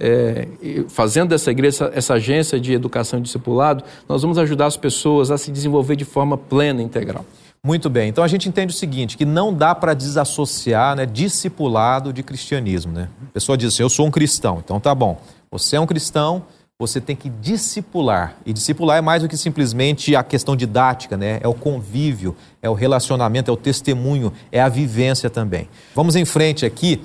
é, 0.00 0.48
fazendo 0.88 1.28
dessa 1.28 1.50
igreja 1.50 1.90
essa, 1.94 2.14
agência 2.14 2.58
de 2.58 2.72
educação 2.72 3.18
e 3.18 3.22
discipulado, 3.22 3.84
nós 4.08 4.22
vamos 4.22 4.38
ajudar 4.38 4.66
as 4.66 4.76
pessoas 4.76 5.30
a 5.30 5.36
se 5.36 5.50
desenvolver 5.50 5.94
de 5.94 6.04
forma 6.04 6.38
plena 6.38 6.80
e 6.80 6.84
integral. 6.84 7.24
Muito 7.62 7.90
bem. 7.90 8.08
Então 8.08 8.24
a 8.24 8.28
gente 8.28 8.48
entende 8.48 8.72
o 8.72 8.76
seguinte, 8.76 9.18
que 9.18 9.26
não 9.26 9.52
dá 9.52 9.74
para 9.74 9.92
desassociar 9.92 10.96
né, 10.96 11.04
discipulado 11.04 12.10
de 12.10 12.22
cristianismo. 12.22 12.92
Né? 12.92 13.10
A 13.28 13.32
pessoa 13.32 13.58
diz 13.58 13.74
assim, 13.74 13.82
eu 13.82 13.90
sou 13.90 14.06
um 14.06 14.10
cristão. 14.10 14.62
Então 14.64 14.80
tá 14.80 14.94
bom, 14.94 15.20
você 15.50 15.76
é 15.76 15.80
um 15.80 15.86
cristão, 15.86 16.42
você 16.80 16.98
tem 16.98 17.14
que 17.14 17.28
discipular. 17.28 18.36
E 18.46 18.54
discipular 18.54 18.96
é 18.96 19.00
mais 19.02 19.22
do 19.22 19.28
que 19.28 19.36
simplesmente 19.36 20.16
a 20.16 20.22
questão 20.22 20.56
didática, 20.56 21.14
né? 21.14 21.38
É 21.42 21.46
o 21.46 21.52
convívio, 21.52 22.34
é 22.62 22.70
o 22.70 22.72
relacionamento, 22.72 23.50
é 23.50 23.52
o 23.52 23.56
testemunho, 23.56 24.32
é 24.50 24.62
a 24.62 24.68
vivência 24.68 25.28
também. 25.28 25.68
Vamos 25.94 26.16
em 26.16 26.24
frente 26.24 26.64
aqui. 26.64 27.02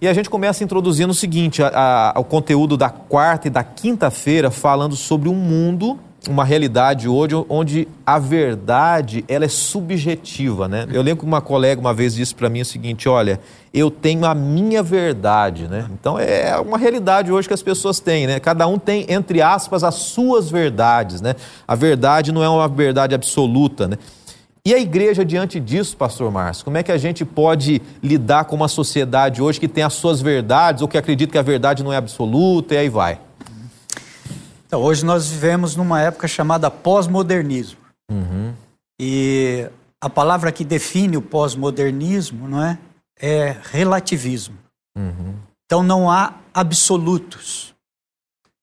E 0.00 0.08
a 0.08 0.14
gente 0.14 0.30
começa 0.30 0.64
introduzindo 0.64 1.10
o 1.10 1.14
seguinte: 1.14 1.62
a, 1.62 2.14
a, 2.16 2.18
o 2.18 2.24
conteúdo 2.24 2.78
da 2.78 2.88
quarta 2.88 3.48
e 3.48 3.50
da 3.50 3.62
quinta-feira 3.62 4.50
falando 4.50 4.96
sobre 4.96 5.28
um 5.28 5.34
mundo 5.34 6.00
uma 6.28 6.44
realidade 6.44 7.08
hoje 7.08 7.34
onde 7.48 7.88
a 8.04 8.18
verdade 8.18 9.24
ela 9.26 9.46
é 9.46 9.48
subjetiva, 9.48 10.68
né? 10.68 10.86
Eu 10.92 11.00
lembro 11.02 11.20
que 11.20 11.26
uma 11.26 11.40
colega 11.40 11.80
uma 11.80 11.94
vez 11.94 12.14
disse 12.14 12.34
para 12.34 12.48
mim 12.48 12.60
o 12.60 12.64
seguinte, 12.64 13.08
olha, 13.08 13.40
eu 13.72 13.90
tenho 13.90 14.24
a 14.24 14.34
minha 14.34 14.82
verdade, 14.82 15.68
né? 15.68 15.88
Então 15.92 16.18
é 16.18 16.58
uma 16.58 16.76
realidade 16.76 17.30
hoje 17.30 17.46
que 17.46 17.54
as 17.54 17.62
pessoas 17.62 18.00
têm, 18.00 18.26
né? 18.26 18.40
Cada 18.40 18.66
um 18.66 18.78
tem 18.78 19.06
entre 19.08 19.40
aspas 19.40 19.84
as 19.84 19.94
suas 19.94 20.50
verdades, 20.50 21.20
né? 21.20 21.36
A 21.66 21.74
verdade 21.74 22.32
não 22.32 22.42
é 22.42 22.48
uma 22.48 22.68
verdade 22.68 23.14
absoluta, 23.14 23.86
né? 23.86 23.96
E 24.66 24.74
a 24.74 24.78
igreja 24.78 25.24
diante 25.24 25.58
disso, 25.58 25.96
pastor 25.96 26.30
Márcio, 26.30 26.64
como 26.64 26.76
é 26.76 26.82
que 26.82 26.92
a 26.92 26.98
gente 26.98 27.24
pode 27.24 27.80
lidar 28.02 28.44
com 28.44 28.56
uma 28.56 28.68
sociedade 28.68 29.40
hoje 29.40 29.58
que 29.58 29.68
tem 29.68 29.82
as 29.82 29.94
suas 29.94 30.20
verdades 30.20 30.82
ou 30.82 30.88
que 30.88 30.98
acredita 30.98 31.32
que 31.32 31.38
a 31.38 31.42
verdade 31.42 31.82
não 31.82 31.92
é 31.92 31.96
absoluta 31.96 32.74
e 32.74 32.76
aí 32.76 32.88
vai? 32.88 33.18
Então, 34.66 34.82
hoje 34.82 35.04
nós 35.04 35.28
vivemos 35.28 35.74
numa 35.74 36.00
época 36.00 36.28
chamada 36.28 36.70
pós-modernismo. 36.70 37.78
Uhum. 38.12 38.52
E 39.00 39.66
a 40.00 40.10
palavra 40.10 40.52
que 40.52 40.64
define 40.64 41.16
o 41.16 41.22
pós-modernismo, 41.22 42.46
não 42.46 42.62
é? 42.62 42.78
É 43.20 43.56
relativismo. 43.70 44.56
Uhum. 44.96 45.36
Então 45.66 45.82
não 45.82 46.10
há 46.10 46.34
absolutos. 46.52 47.74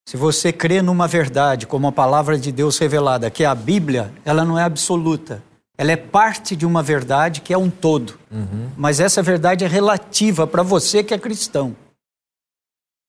Se 0.08 0.16
você 0.16 0.52
crê 0.52 0.80
numa 0.80 1.06
verdade, 1.06 1.66
como 1.66 1.86
a 1.86 1.92
palavra 1.92 2.38
de 2.38 2.50
Deus 2.50 2.78
revelada, 2.78 3.30
que 3.30 3.44
é 3.44 3.46
a 3.46 3.54
Bíblia, 3.54 4.10
ela 4.24 4.42
não 4.44 4.58
é 4.58 4.62
absoluta. 4.62 5.42
Ela 5.76 5.92
é 5.92 5.96
parte 5.96 6.56
de 6.56 6.64
uma 6.64 6.82
verdade 6.82 7.42
que 7.42 7.52
é 7.52 7.58
um 7.58 7.68
todo. 7.68 8.18
Uhum. 8.30 8.70
Mas 8.74 9.00
essa 9.00 9.22
verdade 9.22 9.64
é 9.64 9.68
relativa 9.68 10.46
para 10.46 10.62
você 10.62 11.04
que 11.04 11.12
é 11.12 11.18
cristão. 11.18 11.76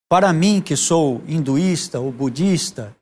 Para 0.09 0.33
mim, 0.33 0.59
que 0.59 0.75
sou 0.75 1.21
hinduísta 1.25 2.01
ou 2.01 2.11
budista, 2.11 2.93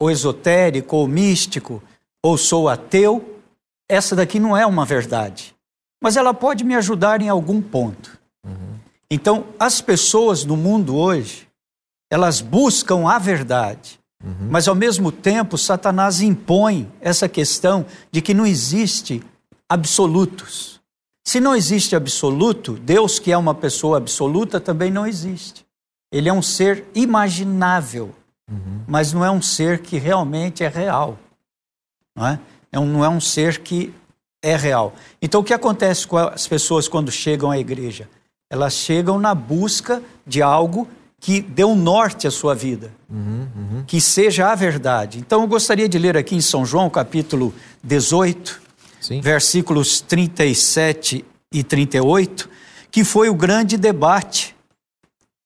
ou 0.00 0.08
esotérico 0.08 0.96
ou 0.96 1.08
místico, 1.08 1.82
ou 2.22 2.38
sou 2.38 2.68
ateu, 2.68 3.42
essa 3.88 4.14
daqui 4.14 4.38
não 4.38 4.56
é 4.56 4.64
uma 4.64 4.84
verdade. 4.84 5.55
Mas 6.02 6.16
ela 6.16 6.34
pode 6.34 6.64
me 6.64 6.74
ajudar 6.74 7.20
em 7.20 7.28
algum 7.28 7.60
ponto. 7.60 8.18
Uhum. 8.44 8.78
Então, 9.10 9.46
as 9.58 9.80
pessoas 9.80 10.44
no 10.44 10.56
mundo 10.56 10.96
hoje, 10.96 11.48
elas 12.10 12.40
buscam 12.40 13.08
a 13.08 13.18
verdade. 13.18 13.98
Uhum. 14.22 14.48
Mas, 14.50 14.68
ao 14.68 14.74
mesmo 14.74 15.10
tempo, 15.12 15.56
Satanás 15.56 16.20
impõe 16.20 16.90
essa 17.00 17.28
questão 17.28 17.86
de 18.10 18.20
que 18.20 18.34
não 18.34 18.46
existe 18.46 19.22
absolutos. 19.68 20.80
Se 21.24 21.40
não 21.40 21.54
existe 21.54 21.96
absoluto, 21.96 22.74
Deus, 22.74 23.18
que 23.18 23.32
é 23.32 23.36
uma 23.36 23.54
pessoa 23.54 23.98
absoluta, 23.98 24.60
também 24.60 24.90
não 24.90 25.06
existe. 25.06 25.66
Ele 26.12 26.28
é 26.28 26.32
um 26.32 26.42
ser 26.42 26.84
imaginável, 26.94 28.14
uhum. 28.48 28.82
mas 28.86 29.12
não 29.12 29.24
é 29.24 29.30
um 29.30 29.42
ser 29.42 29.80
que 29.80 29.98
realmente 29.98 30.62
é 30.62 30.68
real. 30.68 31.18
Não 32.14 32.26
é? 32.26 32.40
é 32.70 32.78
um, 32.78 32.86
não 32.86 33.04
é 33.04 33.08
um 33.08 33.20
ser 33.20 33.58
que 33.58 33.92
é 34.42 34.56
real. 34.56 34.94
Então, 35.20 35.40
o 35.40 35.44
que 35.44 35.54
acontece 35.54 36.06
com 36.06 36.16
as 36.16 36.46
pessoas 36.46 36.88
quando 36.88 37.10
chegam 37.10 37.50
à 37.50 37.58
igreja? 37.58 38.08
Elas 38.50 38.74
chegam 38.74 39.18
na 39.18 39.34
busca 39.34 40.02
de 40.26 40.40
algo 40.40 40.88
que 41.20 41.40
dê 41.40 41.64
um 41.64 41.74
norte 41.74 42.26
à 42.26 42.30
sua 42.30 42.54
vida, 42.54 42.92
uhum, 43.10 43.48
uhum. 43.56 43.84
que 43.86 44.00
seja 44.00 44.50
a 44.50 44.54
verdade. 44.54 45.18
Então 45.18 45.42
eu 45.42 45.48
gostaria 45.48 45.88
de 45.88 45.98
ler 45.98 46.16
aqui 46.16 46.36
em 46.36 46.40
São 46.40 46.64
João, 46.64 46.88
capítulo 46.88 47.52
18, 47.82 48.60
Sim. 49.00 49.20
versículos 49.20 50.00
37 50.00 51.24
e 51.52 51.64
38, 51.64 52.48
que 52.90 53.02
foi 53.02 53.28
o 53.28 53.34
grande 53.34 53.76
debate 53.76 54.54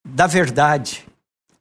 da 0.07 0.27
verdade 0.27 1.07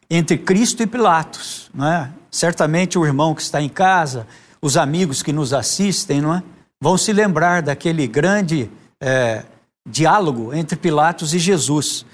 entre 0.09 0.37
Cristo 0.37 0.81
e 0.81 0.87
Pilatos, 0.87 1.69
não 1.73 1.87
é? 1.87 2.11
Certamente 2.31 2.97
o 2.97 3.05
irmão 3.05 3.33
que 3.33 3.41
está 3.41 3.61
em 3.61 3.69
casa, 3.69 4.27
os 4.61 4.75
amigos 4.75 5.23
que 5.23 5.31
nos 5.31 5.53
assistem, 5.53 6.19
não 6.19 6.35
é? 6.35 6.43
Vão 6.81 6.97
se 6.97 7.11
lembrar 7.11 7.61
daquele 7.61 8.07
grande 8.07 8.69
é, 9.01 9.43
diálogo 9.87 10.53
entre 10.53 10.77
Pilatos 10.77 11.33
e 11.33 11.39
Jesus. 11.39 12.05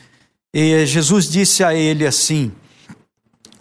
E 0.54 0.86
Jesus 0.86 1.30
disse 1.30 1.64
a 1.64 1.74
ele 1.74 2.06
assim: 2.06 2.52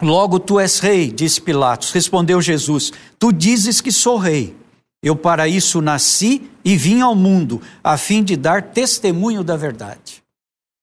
Logo 0.00 0.38
tu 0.38 0.58
és 0.58 0.78
rei, 0.78 1.10
disse 1.10 1.40
Pilatos. 1.40 1.92
Respondeu 1.92 2.40
Jesus: 2.40 2.92
Tu 3.18 3.32
dizes 3.32 3.80
que 3.80 3.92
sou 3.92 4.16
rei. 4.16 4.56
Eu 5.02 5.14
para 5.14 5.46
isso 5.46 5.82
nasci 5.82 6.50
e 6.64 6.76
vim 6.76 7.02
ao 7.02 7.14
mundo, 7.14 7.60
a 7.82 7.98
fim 7.98 8.24
de 8.24 8.36
dar 8.36 8.62
testemunho 8.62 9.44
da 9.44 9.54
verdade. 9.54 10.22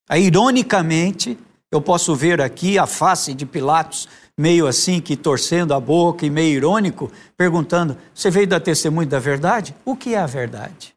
Aí, 0.08 0.26
ironicamente, 0.26 1.40
eu 1.72 1.82
posso 1.82 2.14
ver 2.14 2.42
aqui 2.42 2.78
a 2.78 2.86
face 2.86 3.34
de 3.34 3.46
Pilatos, 3.46 4.08
meio 4.38 4.68
assim, 4.68 5.00
que 5.00 5.16
torcendo 5.16 5.74
a 5.74 5.80
boca 5.80 6.26
e 6.26 6.30
meio 6.30 6.58
irônico, 6.58 7.12
perguntando: 7.38 7.98
Você 8.14 8.30
veio 8.30 8.48
dar 8.48 8.60
testemunho 8.60 9.08
da 9.08 9.20
verdade? 9.20 9.74
O 9.86 9.96
que 9.96 10.14
é 10.14 10.20
a 10.20 10.26
verdade? 10.26 10.94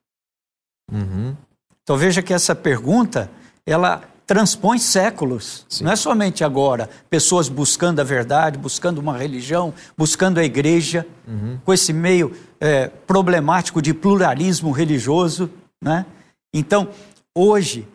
Uhum. 0.92 1.36
Então 1.82 1.96
veja 1.96 2.22
que 2.22 2.32
essa 2.32 2.54
pergunta, 2.54 3.30
ela 3.64 4.02
transpõe 4.26 4.78
séculos. 4.78 5.66
Sim. 5.68 5.84
Não 5.84 5.92
é 5.92 5.96
somente 5.96 6.42
agora, 6.42 6.88
pessoas 7.10 7.48
buscando 7.48 8.00
a 8.00 8.04
verdade, 8.04 8.58
buscando 8.58 8.98
uma 8.98 9.16
religião, 9.16 9.72
buscando 9.96 10.38
a 10.38 10.44
igreja, 10.44 11.06
uhum. 11.28 11.58
com 11.64 11.72
esse 11.72 11.92
meio 11.92 12.34
é, 12.58 12.88
problemático 12.88 13.82
de 13.82 13.92
pluralismo 13.92 14.70
religioso. 14.70 15.50
Né? 15.82 16.06
Então, 16.52 16.88
hoje, 17.34 17.86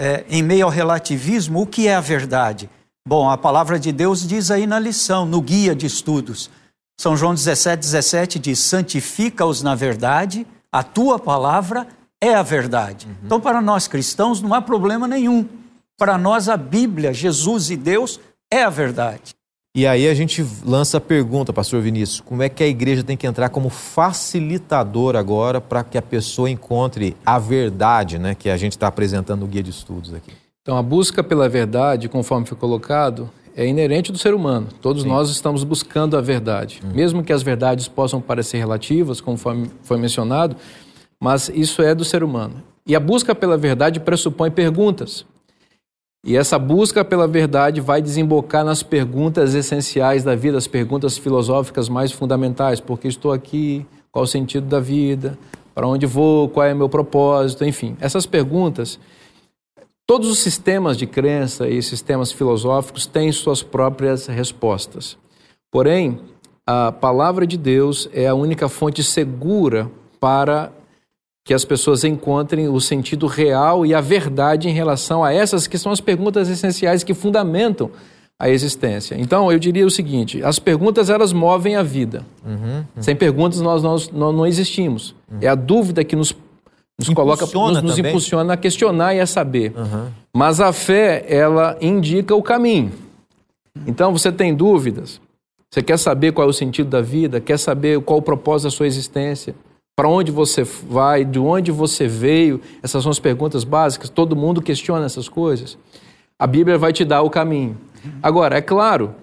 é, 0.00 0.24
em 0.30 0.42
meio 0.42 0.64
ao 0.64 0.70
relativismo, 0.70 1.60
o 1.60 1.66
que 1.66 1.86
é 1.86 1.94
a 1.94 2.00
verdade? 2.00 2.70
Bom, 3.06 3.28
a 3.28 3.36
palavra 3.36 3.78
de 3.78 3.92
Deus 3.92 4.26
diz 4.26 4.50
aí 4.50 4.66
na 4.66 4.78
lição, 4.78 5.26
no 5.26 5.42
guia 5.42 5.74
de 5.74 5.84
estudos. 5.84 6.48
São 6.98 7.14
João 7.14 7.34
17, 7.34 7.80
17 7.80 8.38
diz: 8.38 8.58
santifica-os 8.60 9.62
na 9.62 9.74
verdade, 9.74 10.46
a 10.72 10.82
tua 10.82 11.18
palavra 11.18 11.86
é 12.18 12.34
a 12.34 12.42
verdade. 12.42 13.06
Uhum. 13.06 13.14
Então, 13.24 13.40
para 13.40 13.60
nós 13.60 13.86
cristãos, 13.86 14.40
não 14.40 14.54
há 14.54 14.62
problema 14.62 15.06
nenhum 15.06 15.46
para 16.00 16.16
nós, 16.16 16.48
a 16.48 16.56
Bíblia, 16.56 17.12
Jesus 17.12 17.70
e 17.70 17.76
Deus 17.76 18.18
é 18.50 18.62
a 18.62 18.70
verdade. 18.70 19.34
E 19.72 19.86
aí 19.86 20.08
a 20.08 20.14
gente 20.14 20.44
lança 20.64 20.96
a 20.96 21.00
pergunta, 21.00 21.52
pastor 21.52 21.80
Vinícius, 21.80 22.20
como 22.20 22.42
é 22.42 22.48
que 22.48 22.60
a 22.60 22.66
igreja 22.66 23.04
tem 23.04 23.16
que 23.16 23.24
entrar 23.24 23.48
como 23.50 23.68
facilitador 23.68 25.14
agora 25.14 25.60
para 25.60 25.84
que 25.84 25.96
a 25.96 26.02
pessoa 26.02 26.50
encontre 26.50 27.16
a 27.24 27.38
verdade, 27.38 28.18
né, 28.18 28.34
que 28.34 28.50
a 28.50 28.56
gente 28.56 28.72
está 28.72 28.88
apresentando 28.88 29.42
no 29.42 29.46
guia 29.46 29.62
de 29.62 29.70
estudos 29.70 30.12
aqui? 30.12 30.32
Então, 30.60 30.76
a 30.76 30.82
busca 30.82 31.22
pela 31.22 31.48
verdade, 31.48 32.08
conforme 32.08 32.46
foi 32.46 32.58
colocado, 32.58 33.30
é 33.56 33.64
inerente 33.64 34.10
do 34.10 34.18
ser 34.18 34.34
humano. 34.34 34.66
Todos 34.82 35.04
Sim. 35.04 35.08
nós 35.08 35.30
estamos 35.30 35.62
buscando 35.62 36.16
a 36.16 36.20
verdade. 36.20 36.82
Hum. 36.84 36.90
Mesmo 36.92 37.22
que 37.22 37.32
as 37.32 37.42
verdades 37.42 37.86
possam 37.86 38.20
parecer 38.20 38.58
relativas, 38.58 39.20
conforme 39.20 39.70
foi 39.84 39.98
mencionado, 39.98 40.56
mas 41.20 41.48
isso 41.48 41.80
é 41.80 41.94
do 41.94 42.04
ser 42.04 42.24
humano. 42.24 42.54
E 42.84 42.96
a 42.96 43.00
busca 43.00 43.36
pela 43.36 43.56
verdade 43.56 44.00
pressupõe 44.00 44.50
perguntas. 44.50 45.24
E 46.24 46.36
essa 46.36 46.58
busca 46.58 47.02
pela 47.02 47.26
verdade 47.26 47.80
vai 47.80 48.02
desembocar 48.02 48.64
nas 48.64 48.82
perguntas 48.82 49.54
essenciais 49.54 50.22
da 50.22 50.34
vida, 50.34 50.58
as 50.58 50.66
perguntas 50.66 51.16
filosóficas 51.16 51.88
mais 51.88 52.12
fundamentais: 52.12 52.78
por 52.78 52.98
que 52.98 53.08
estou 53.08 53.32
aqui? 53.32 53.86
Qual 54.12 54.24
o 54.24 54.28
sentido 54.28 54.66
da 54.66 54.80
vida? 54.80 55.38
Para 55.74 55.86
onde 55.86 56.04
vou? 56.04 56.48
Qual 56.48 56.66
é 56.66 56.74
o 56.74 56.76
meu 56.76 56.88
propósito? 56.88 57.64
Enfim, 57.64 57.96
essas 58.00 58.26
perguntas, 58.26 58.98
todos 60.06 60.28
os 60.28 60.40
sistemas 60.40 60.96
de 60.96 61.06
crença 61.06 61.68
e 61.68 61.82
sistemas 61.82 62.32
filosóficos 62.32 63.06
têm 63.06 63.32
suas 63.32 63.62
próprias 63.62 64.26
respostas. 64.26 65.16
Porém, 65.70 66.20
a 66.66 66.92
palavra 66.92 67.46
de 67.46 67.56
Deus 67.56 68.10
é 68.12 68.26
a 68.26 68.34
única 68.34 68.68
fonte 68.68 69.02
segura 69.02 69.90
para 70.18 70.70
que 71.50 71.54
as 71.54 71.64
pessoas 71.64 72.04
encontrem 72.04 72.68
o 72.68 72.80
sentido 72.80 73.26
real 73.26 73.84
e 73.84 73.92
a 73.92 74.00
verdade 74.00 74.68
em 74.68 74.72
relação 74.72 75.24
a 75.24 75.34
essas 75.34 75.66
que 75.66 75.76
são 75.76 75.90
as 75.90 76.00
perguntas 76.00 76.48
essenciais 76.48 77.02
que 77.02 77.12
fundamentam 77.12 77.90
a 78.38 78.48
existência. 78.48 79.16
Então, 79.18 79.50
eu 79.50 79.58
diria 79.58 79.84
o 79.84 79.90
seguinte: 79.90 80.44
as 80.44 80.60
perguntas 80.60 81.10
elas 81.10 81.32
movem 81.32 81.74
a 81.74 81.82
vida. 81.82 82.24
Uhum, 82.46 82.54
uhum. 82.54 83.02
Sem 83.02 83.16
perguntas 83.16 83.60
nós, 83.60 83.82
nós, 83.82 84.08
nós 84.10 84.32
não 84.32 84.46
existimos. 84.46 85.12
Uhum. 85.28 85.38
É 85.40 85.48
a 85.48 85.56
dúvida 85.56 86.04
que 86.04 86.14
nos, 86.14 86.36
nos 86.96 87.08
coloca, 87.08 87.44
nos, 87.44 87.82
nos 87.82 87.98
impulsiona 87.98 88.52
a 88.52 88.56
questionar 88.56 89.16
e 89.16 89.20
a 89.20 89.26
saber. 89.26 89.72
Uhum. 89.76 90.06
Mas 90.32 90.60
a 90.60 90.72
fé 90.72 91.24
ela 91.28 91.76
indica 91.80 92.32
o 92.32 92.44
caminho. 92.44 92.92
Então, 93.88 94.12
você 94.12 94.30
tem 94.30 94.54
dúvidas? 94.54 95.20
Você 95.68 95.82
quer 95.82 95.98
saber 95.98 96.30
qual 96.30 96.46
é 96.46 96.50
o 96.50 96.54
sentido 96.54 96.90
da 96.90 97.00
vida? 97.00 97.40
Quer 97.40 97.58
saber 97.58 98.00
qual 98.02 98.20
o 98.20 98.22
propósito 98.22 98.66
da 98.66 98.70
sua 98.70 98.86
existência? 98.86 99.52
Para 100.00 100.08
onde 100.08 100.32
você 100.32 100.64
vai, 100.64 101.26
de 101.26 101.38
onde 101.38 101.70
você 101.70 102.08
veio, 102.08 102.58
essas 102.82 103.02
são 103.02 103.12
as 103.12 103.18
perguntas 103.18 103.64
básicas, 103.64 104.08
todo 104.08 104.34
mundo 104.34 104.62
questiona 104.62 105.04
essas 105.04 105.28
coisas. 105.28 105.76
A 106.38 106.46
Bíblia 106.46 106.78
vai 106.78 106.90
te 106.90 107.04
dar 107.04 107.20
o 107.20 107.28
caminho. 107.28 107.76
Agora, 108.22 108.56
é 108.56 108.62
claro 108.62 109.14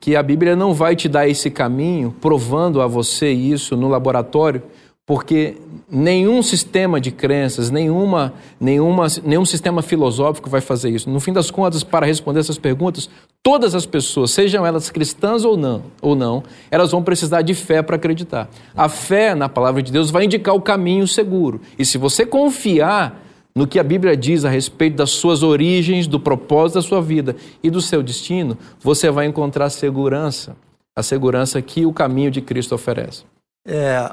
que 0.00 0.16
a 0.16 0.22
Bíblia 0.22 0.56
não 0.56 0.72
vai 0.72 0.96
te 0.96 1.06
dar 1.06 1.28
esse 1.28 1.50
caminho 1.50 2.16
provando 2.18 2.80
a 2.80 2.86
você 2.86 3.30
isso 3.30 3.76
no 3.76 3.88
laboratório, 3.90 4.62
porque 5.04 5.56
nenhum 5.90 6.42
sistema 6.42 7.00
de 7.00 7.10
crenças, 7.10 7.70
nenhuma, 7.70 8.32
nenhuma, 8.60 9.06
nenhum 9.24 9.44
sistema 9.44 9.82
filosófico 9.82 10.48
vai 10.48 10.60
fazer 10.60 10.90
isso. 10.90 11.10
No 11.10 11.18
fim 11.18 11.32
das 11.32 11.50
contas, 11.50 11.82
para 11.82 12.06
responder 12.06 12.40
essas 12.40 12.56
perguntas, 12.56 13.10
todas 13.42 13.74
as 13.74 13.84
pessoas, 13.84 14.30
sejam 14.30 14.64
elas 14.64 14.90
cristãs 14.90 15.44
ou 15.44 15.56
não, 15.56 15.82
ou 16.00 16.14
não, 16.14 16.44
elas 16.70 16.92
vão 16.92 17.02
precisar 17.02 17.42
de 17.42 17.52
fé 17.52 17.82
para 17.82 17.96
acreditar. 17.96 18.48
A 18.76 18.88
fé 18.88 19.34
na 19.34 19.48
palavra 19.48 19.82
de 19.82 19.90
Deus 19.90 20.10
vai 20.10 20.24
indicar 20.24 20.54
o 20.54 20.62
caminho 20.62 21.06
seguro. 21.08 21.60
E 21.76 21.84
se 21.84 21.98
você 21.98 22.24
confiar 22.24 23.20
no 23.54 23.66
que 23.66 23.78
a 23.78 23.84
Bíblia 23.84 24.16
diz 24.16 24.44
a 24.44 24.48
respeito 24.48 24.96
das 24.96 25.10
suas 25.10 25.42
origens, 25.42 26.06
do 26.06 26.18
propósito 26.18 26.76
da 26.76 26.82
sua 26.82 27.02
vida 27.02 27.36
e 27.62 27.70
do 27.70 27.82
seu 27.82 28.02
destino, 28.02 28.56
você 28.80 29.10
vai 29.10 29.26
encontrar 29.26 29.68
segurança, 29.68 30.56
a 30.96 31.02
segurança 31.02 31.60
que 31.60 31.84
o 31.84 31.92
caminho 31.92 32.30
de 32.30 32.40
Cristo 32.40 32.74
oferece. 32.74 33.24
É, 33.66 34.10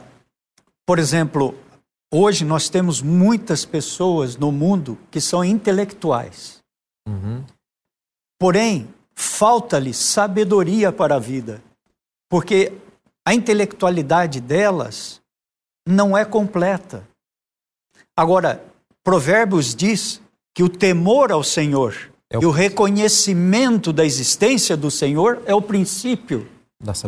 por 0.90 0.98
exemplo, 0.98 1.54
hoje 2.12 2.44
nós 2.44 2.68
temos 2.68 3.00
muitas 3.00 3.64
pessoas 3.64 4.36
no 4.36 4.52
mundo 4.52 4.98
que 5.12 5.22
são 5.22 5.46
intelectuais. 5.46 6.64
Uhum. 7.08 7.44
Porém, 8.40 8.92
falta-lhes 9.14 9.98
sabedoria 9.98 10.92
para 10.92 11.18
a 11.18 11.20
vida, 11.20 11.62
porque 12.28 12.74
a 13.24 13.36
intelectualidade 13.36 14.42
delas 14.42 15.22
não 15.88 16.18
é 16.18 16.26
completa. 16.26 17.08
Agora, 18.18 18.66
Provérbios 19.04 19.76
diz 19.76 20.20
que 20.56 20.64
o 20.64 20.70
temor 20.70 21.32
ao 21.32 21.44
Senhor 21.44 22.12
é 22.32 22.40
o... 22.40 22.42
e 22.42 22.46
o 22.48 22.50
reconhecimento 22.50 23.94
da 23.94 24.04
existência 24.04 24.76
do 24.76 24.90
Senhor 24.90 25.44
é 25.46 25.54
o 25.54 25.62
princípio, 25.62 26.50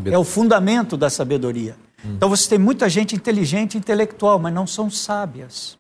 é 0.06 0.18
o 0.20 0.24
fundamento 0.24 0.96
da 0.96 1.10
sabedoria. 1.10 1.76
Hum. 2.06 2.14
Então 2.16 2.30
você 2.30 2.50
tem 2.50 2.60
muita 2.60 2.90
gente 2.90 3.16
inteligente, 3.16 3.78
intelectual, 3.78 4.40
mas 4.40 4.54
não 4.54 4.66
são 4.66 4.90
sábias. 4.90 5.78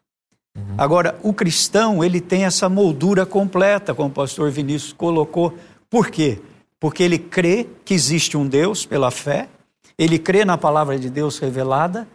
Uhum. 0.56 0.76
Agora, 0.78 1.18
o 1.24 1.34
cristão, 1.34 2.04
ele 2.04 2.20
tem 2.20 2.46
essa 2.46 2.68
moldura 2.68 3.26
completa, 3.26 3.94
como 3.94 4.10
o 4.10 4.14
pastor 4.14 4.52
Vinícius 4.52 4.94
colocou. 4.94 5.54
Por 5.90 6.10
quê? 6.10 6.42
Porque 6.80 7.04
ele 7.04 7.18
crê 7.18 7.68
que 7.86 7.94
existe 7.94 8.36
um 8.36 8.48
Deus 8.48 8.86
pela 8.86 9.12
fé, 9.12 9.48
ele 9.98 10.18
crê 10.18 10.44
na 10.44 10.58
palavra 10.58 10.98
de 10.98 11.10
Deus 11.10 11.38
revelada, 11.38 12.08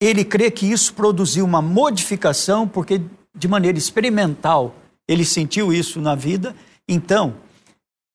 ele 0.00 0.24
crê 0.24 0.50
que 0.50 0.66
isso 0.66 0.94
produziu 0.94 1.44
uma 1.44 1.62
modificação, 1.62 2.66
porque 2.66 3.00
de 3.34 3.48
maneira 3.48 3.78
experimental 3.78 4.74
ele 5.06 5.24
sentiu 5.24 5.72
isso 5.72 6.00
na 6.00 6.14
vida. 6.14 6.54
Então, 6.88 7.34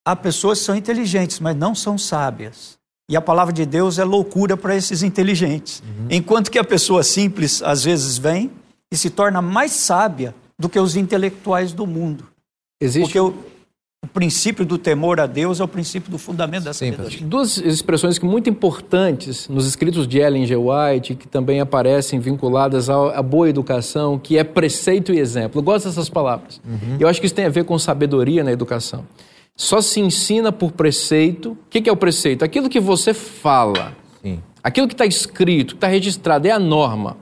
há 0.05 0.15
pessoas 0.15 0.59
que 0.59 0.65
são 0.65 0.75
inteligentes, 0.75 1.39
mas 1.39 1.55
não 1.55 1.75
são 1.75 1.97
sábias. 1.97 2.76
E 3.09 3.15
a 3.15 3.21
palavra 3.21 3.53
de 3.53 3.65
Deus 3.65 3.99
é 3.99 4.03
loucura 4.03 4.57
para 4.57 4.75
esses 4.75 5.01
inteligentes. 5.01 5.81
Uhum. 5.81 6.07
Enquanto 6.09 6.51
que 6.51 6.59
a 6.59 6.63
pessoa 6.63 7.03
simples, 7.03 7.61
às 7.63 7.83
vezes, 7.83 8.17
vem 8.17 8.51
e 8.91 8.97
se 8.97 9.09
torna 9.09 9.41
mais 9.41 9.71
sábia 9.71 10.35
do 10.59 10.67
que 10.67 10.79
os 10.79 10.95
intelectuais 10.95 11.71
do 11.71 11.87
mundo. 11.87 12.25
Existe... 12.81 13.03
Porque 13.05 13.19
o, 13.19 13.33
o 14.03 14.07
princípio 14.07 14.65
do 14.65 14.77
temor 14.77 15.19
a 15.19 15.25
Deus 15.25 15.59
é 15.59 15.63
o 15.63 15.67
princípio 15.67 16.11
do 16.11 16.17
fundamento 16.17 16.65
da 16.65 16.73
sabedoria. 16.73 17.19
Duas 17.25 17.57
expressões 17.57 18.19
muito 18.19 18.49
importantes 18.49 19.47
nos 19.47 19.65
escritos 19.65 20.07
de 20.07 20.19
Ellen 20.19 20.45
G. 20.45 20.55
White, 20.55 21.15
que 21.15 21.27
também 21.27 21.59
aparecem 21.59 22.19
vinculadas 22.19 22.89
à, 22.89 23.21
boa 23.21 23.49
educação, 23.49 24.19
que 24.19 24.37
é 24.37 24.43
preceito 24.43 25.13
e 25.13 25.19
exemplo. 25.19 25.59
Eu 25.59 25.63
gosto 25.63 25.87
dessas 25.87 26.09
palavras. 26.09 26.61
Uhum. 26.65 26.97
Eu 26.99 27.07
acho 27.07 27.19
que 27.19 27.25
isso 27.25 27.35
tem 27.35 27.45
a 27.45 27.49
ver 27.49 27.63
com 27.63 27.79
sabedoria 27.79 28.43
na 28.43 28.51
educação. 28.51 29.05
Só 29.57 29.81
se 29.81 29.99
ensina 29.99 30.51
por 30.51 30.71
preceito. 30.71 31.51
O 31.53 31.57
que 31.69 31.89
é 31.89 31.91
o 31.91 31.97
preceito? 31.97 32.45
Aquilo 32.45 32.69
que 32.69 32.79
você 32.79 33.11
fala. 33.11 33.97
Sim. 34.21 34.39
Aquilo 34.63 34.87
que 34.87 34.93
está 34.93 35.05
escrito, 35.05 35.69
que 35.69 35.77
está 35.77 35.87
registrado, 35.87 36.47
é 36.47 36.51
a 36.51 36.59
norma. 36.59 37.17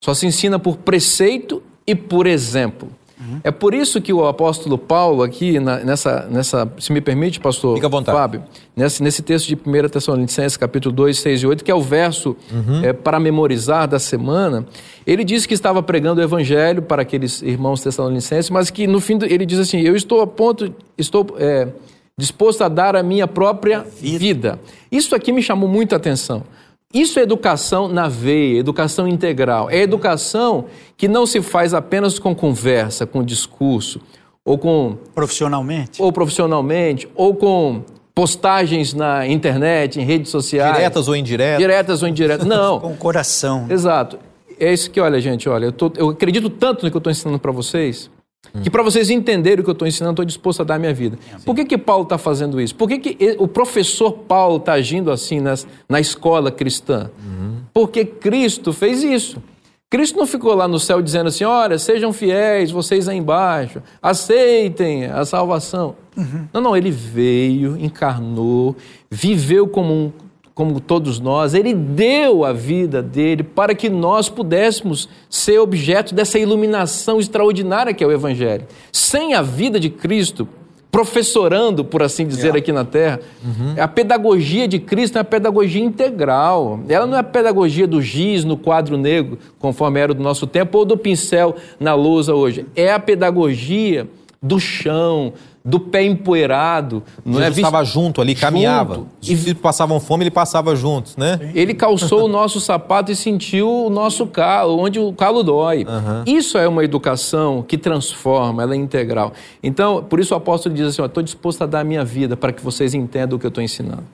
Só 0.00 0.14
se 0.14 0.24
ensina 0.24 0.60
por 0.60 0.76
preceito 0.76 1.60
e 1.84 1.96
por 1.96 2.28
exemplo. 2.28 2.88
Uhum. 3.20 3.40
É 3.42 3.50
por 3.50 3.74
isso 3.74 4.00
que 4.00 4.12
o 4.12 4.26
apóstolo 4.26 4.78
Paulo, 4.78 5.22
aqui 5.22 5.58
na, 5.58 5.78
nessa, 5.78 6.28
nessa, 6.30 6.72
se 6.78 6.92
me 6.92 7.00
permite, 7.00 7.40
pastor 7.40 7.74
Fica 7.74 7.86
à 7.86 7.90
vontade. 7.90 8.16
Fábio, 8.16 8.44
nesse, 8.76 9.02
nesse 9.02 9.22
texto 9.22 9.48
de 9.48 9.54
1 9.56 9.88
Tessalonicenses, 9.88 10.56
capítulo 10.56 10.94
2, 10.94 11.18
6 11.18 11.42
e 11.42 11.46
8, 11.46 11.64
que 11.64 11.70
é 11.70 11.74
o 11.74 11.80
verso 11.80 12.36
uhum. 12.52 12.84
é, 12.84 12.92
para 12.92 13.18
memorizar 13.18 13.88
da 13.88 13.98
semana, 13.98 14.64
ele 15.06 15.24
disse 15.24 15.48
que 15.48 15.54
estava 15.54 15.82
pregando 15.82 16.20
o 16.20 16.24
evangelho 16.24 16.82
para 16.82 17.02
aqueles 17.02 17.42
irmãos 17.42 17.80
tessalonicenses, 17.80 18.50
mas 18.50 18.70
que 18.70 18.86
no 18.86 19.00
fim 19.00 19.18
do, 19.18 19.26
ele 19.26 19.44
diz 19.44 19.58
assim: 19.58 19.80
Eu 19.80 19.96
estou 19.96 20.20
a 20.20 20.26
ponto, 20.26 20.72
estou 20.96 21.26
é, 21.38 21.68
disposto 22.16 22.62
a 22.62 22.68
dar 22.68 22.94
a 22.94 23.02
minha 23.02 23.26
própria 23.26 23.80
vida. 23.80 24.18
vida. 24.18 24.60
Isso 24.92 25.14
aqui 25.14 25.32
me 25.32 25.42
chamou 25.42 25.68
muito 25.68 25.92
a 25.94 25.96
atenção. 25.96 26.44
Isso 26.92 27.18
é 27.18 27.22
educação 27.22 27.86
na 27.86 28.08
veia, 28.08 28.58
educação 28.58 29.06
integral. 29.06 29.68
É 29.68 29.76
educação 29.76 30.64
que 30.96 31.06
não 31.06 31.26
se 31.26 31.42
faz 31.42 31.74
apenas 31.74 32.18
com 32.18 32.34
conversa, 32.34 33.06
com 33.06 33.22
discurso, 33.22 34.00
ou 34.42 34.56
com. 34.56 34.96
Profissionalmente? 35.14 36.00
Ou 36.00 36.10
profissionalmente, 36.10 37.06
ou 37.14 37.34
com 37.34 37.82
postagens 38.14 38.94
na 38.94 39.26
internet, 39.26 40.00
em 40.00 40.04
redes 40.04 40.30
sociais. 40.30 40.74
Diretas 40.76 41.08
ou 41.08 41.14
indiretas? 41.14 41.58
Diretas 41.58 42.02
ou 42.02 42.08
indiretas. 42.08 42.46
Não. 42.48 42.80
com 42.80 42.92
o 42.92 42.96
coração. 42.96 43.66
Exato. 43.68 44.18
É 44.58 44.72
isso 44.72 44.90
que, 44.90 44.98
olha, 44.98 45.20
gente, 45.20 45.46
olha, 45.46 45.66
eu, 45.66 45.72
tô, 45.72 45.92
eu 45.94 46.08
acredito 46.08 46.48
tanto 46.48 46.84
no 46.84 46.90
que 46.90 46.96
eu 46.96 47.00
estou 47.00 47.10
ensinando 47.10 47.38
para 47.38 47.52
vocês 47.52 48.10
Hum. 48.54 48.62
Que 48.62 48.70
para 48.70 48.82
vocês 48.82 49.10
entenderem 49.10 49.60
o 49.60 49.64
que 49.64 49.70
eu 49.70 49.72
estou 49.72 49.86
ensinando, 49.86 50.12
estou 50.12 50.24
disposto 50.24 50.62
a 50.62 50.64
dar 50.64 50.76
a 50.76 50.78
minha 50.78 50.94
vida. 50.94 51.18
Sim. 51.20 51.44
Por 51.44 51.54
que, 51.54 51.64
que 51.64 51.78
Paulo 51.78 52.04
está 52.04 52.16
fazendo 52.16 52.60
isso? 52.60 52.74
Por 52.74 52.88
que, 52.88 52.98
que 52.98 53.36
o 53.38 53.48
professor 53.48 54.12
Paulo 54.12 54.58
está 54.58 54.74
agindo 54.74 55.10
assim 55.10 55.40
nas, 55.40 55.66
na 55.88 56.00
escola 56.00 56.50
cristã? 56.50 57.10
Uhum. 57.18 57.56
Porque 57.74 58.04
Cristo 58.04 58.72
fez 58.72 59.02
isso. 59.02 59.42
Cristo 59.90 60.18
não 60.18 60.26
ficou 60.26 60.54
lá 60.54 60.68
no 60.68 60.78
céu 60.78 61.00
dizendo 61.00 61.28
assim: 61.28 61.44
olha, 61.44 61.78
sejam 61.78 62.12
fiéis, 62.12 62.70
vocês 62.70 63.08
aí 63.08 63.16
embaixo, 63.16 63.82
aceitem 64.02 65.06
a 65.06 65.24
salvação. 65.24 65.96
Uhum. 66.16 66.48
Não, 66.52 66.60
não, 66.60 66.76
ele 66.76 66.90
veio, 66.90 67.76
encarnou, 67.78 68.76
viveu 69.10 69.66
como 69.66 69.94
um 69.94 70.12
como 70.58 70.80
todos 70.80 71.20
nós, 71.20 71.54
ele 71.54 71.72
deu 71.72 72.44
a 72.44 72.52
vida 72.52 73.00
dele 73.00 73.44
para 73.44 73.76
que 73.76 73.88
nós 73.88 74.28
pudéssemos 74.28 75.08
ser 75.30 75.60
objeto 75.60 76.12
dessa 76.16 76.36
iluminação 76.36 77.20
extraordinária 77.20 77.94
que 77.94 78.02
é 78.02 78.06
o 78.08 78.10
Evangelho. 78.10 78.66
Sem 78.90 79.34
a 79.34 79.40
vida 79.40 79.78
de 79.78 79.88
Cristo, 79.88 80.48
professorando, 80.90 81.84
por 81.84 82.02
assim 82.02 82.26
dizer, 82.26 82.56
é. 82.56 82.58
aqui 82.58 82.72
na 82.72 82.84
Terra, 82.84 83.20
uhum. 83.40 83.80
a 83.80 83.86
pedagogia 83.86 84.66
de 84.66 84.80
Cristo 84.80 85.16
é 85.16 85.20
a 85.20 85.24
pedagogia 85.24 85.84
integral. 85.84 86.80
Ela 86.88 87.06
não 87.06 87.16
é 87.16 87.20
a 87.20 87.22
pedagogia 87.22 87.86
do 87.86 88.02
giz 88.02 88.42
no 88.42 88.56
quadro 88.56 88.96
negro, 88.96 89.38
conforme 89.60 90.00
era 90.00 90.12
do 90.12 90.24
nosso 90.24 90.44
tempo, 90.44 90.76
ou 90.76 90.84
do 90.84 90.96
pincel 90.96 91.54
na 91.78 91.94
lousa 91.94 92.34
hoje. 92.34 92.66
É 92.74 92.92
a 92.92 92.98
pedagogia 92.98 94.08
do 94.40 94.60
chão, 94.60 95.32
do 95.64 95.80
pé 95.80 96.04
empoeirado. 96.04 97.02
Não 97.24 97.38
Jesus 97.38 97.58
é? 97.58 97.60
estava 97.60 97.84
junto 97.84 98.20
ali, 98.20 98.34
caminhava. 98.34 98.94
Junto. 98.94 99.08
Os 99.20 99.26
discípulos 99.26 99.60
passavam 99.60 100.00
fome, 100.00 100.24
ele 100.24 100.30
passava 100.30 100.74
juntos, 100.76 101.16
né? 101.16 101.52
Ele 101.54 101.74
calçou 101.74 102.24
o 102.24 102.28
nosso 102.28 102.60
sapato 102.60 103.10
e 103.12 103.16
sentiu 103.16 103.68
o 103.68 103.90
nosso 103.90 104.26
calo, 104.26 104.78
onde 104.78 104.98
o 104.98 105.12
calo 105.12 105.42
dói. 105.42 105.84
Uhum. 105.84 106.24
Isso 106.26 106.56
é 106.56 106.68
uma 106.68 106.84
educação 106.84 107.62
que 107.62 107.76
transforma, 107.76 108.62
ela 108.62 108.74
é 108.74 108.76
integral. 108.76 109.32
Então, 109.62 110.02
por 110.02 110.20
isso 110.20 110.32
o 110.32 110.36
apóstolo 110.36 110.74
diz 110.74 110.86
assim, 110.86 111.02
estou 111.02 111.22
disposto 111.22 111.62
a 111.62 111.66
dar 111.66 111.80
a 111.80 111.84
minha 111.84 112.04
vida 112.04 112.36
para 112.36 112.52
que 112.52 112.62
vocês 112.62 112.94
entendam 112.94 113.36
o 113.36 113.40
que 113.40 113.46
eu 113.46 113.50
estou 113.50 113.62
ensinando. 113.62 114.04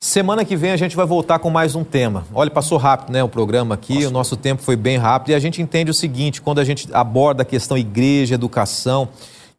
Semana 0.00 0.44
que 0.44 0.54
vem 0.54 0.70
a 0.70 0.76
gente 0.76 0.94
vai 0.94 1.04
voltar 1.04 1.40
com 1.40 1.50
mais 1.50 1.74
um 1.74 1.82
tema. 1.82 2.24
Olha, 2.32 2.48
passou 2.48 2.78
rápido, 2.78 3.12
né, 3.12 3.24
o 3.24 3.28
programa 3.28 3.74
aqui, 3.74 3.94
Nossa. 3.94 4.08
o 4.08 4.10
nosso 4.12 4.36
tempo 4.36 4.62
foi 4.62 4.76
bem 4.76 4.96
rápido 4.96 5.30
e 5.30 5.34
a 5.34 5.40
gente 5.40 5.60
entende 5.60 5.90
o 5.90 5.94
seguinte, 5.94 6.40
quando 6.40 6.60
a 6.60 6.64
gente 6.64 6.88
aborda 6.92 7.42
a 7.42 7.44
questão 7.44 7.76
igreja, 7.76 8.36
educação, 8.36 9.08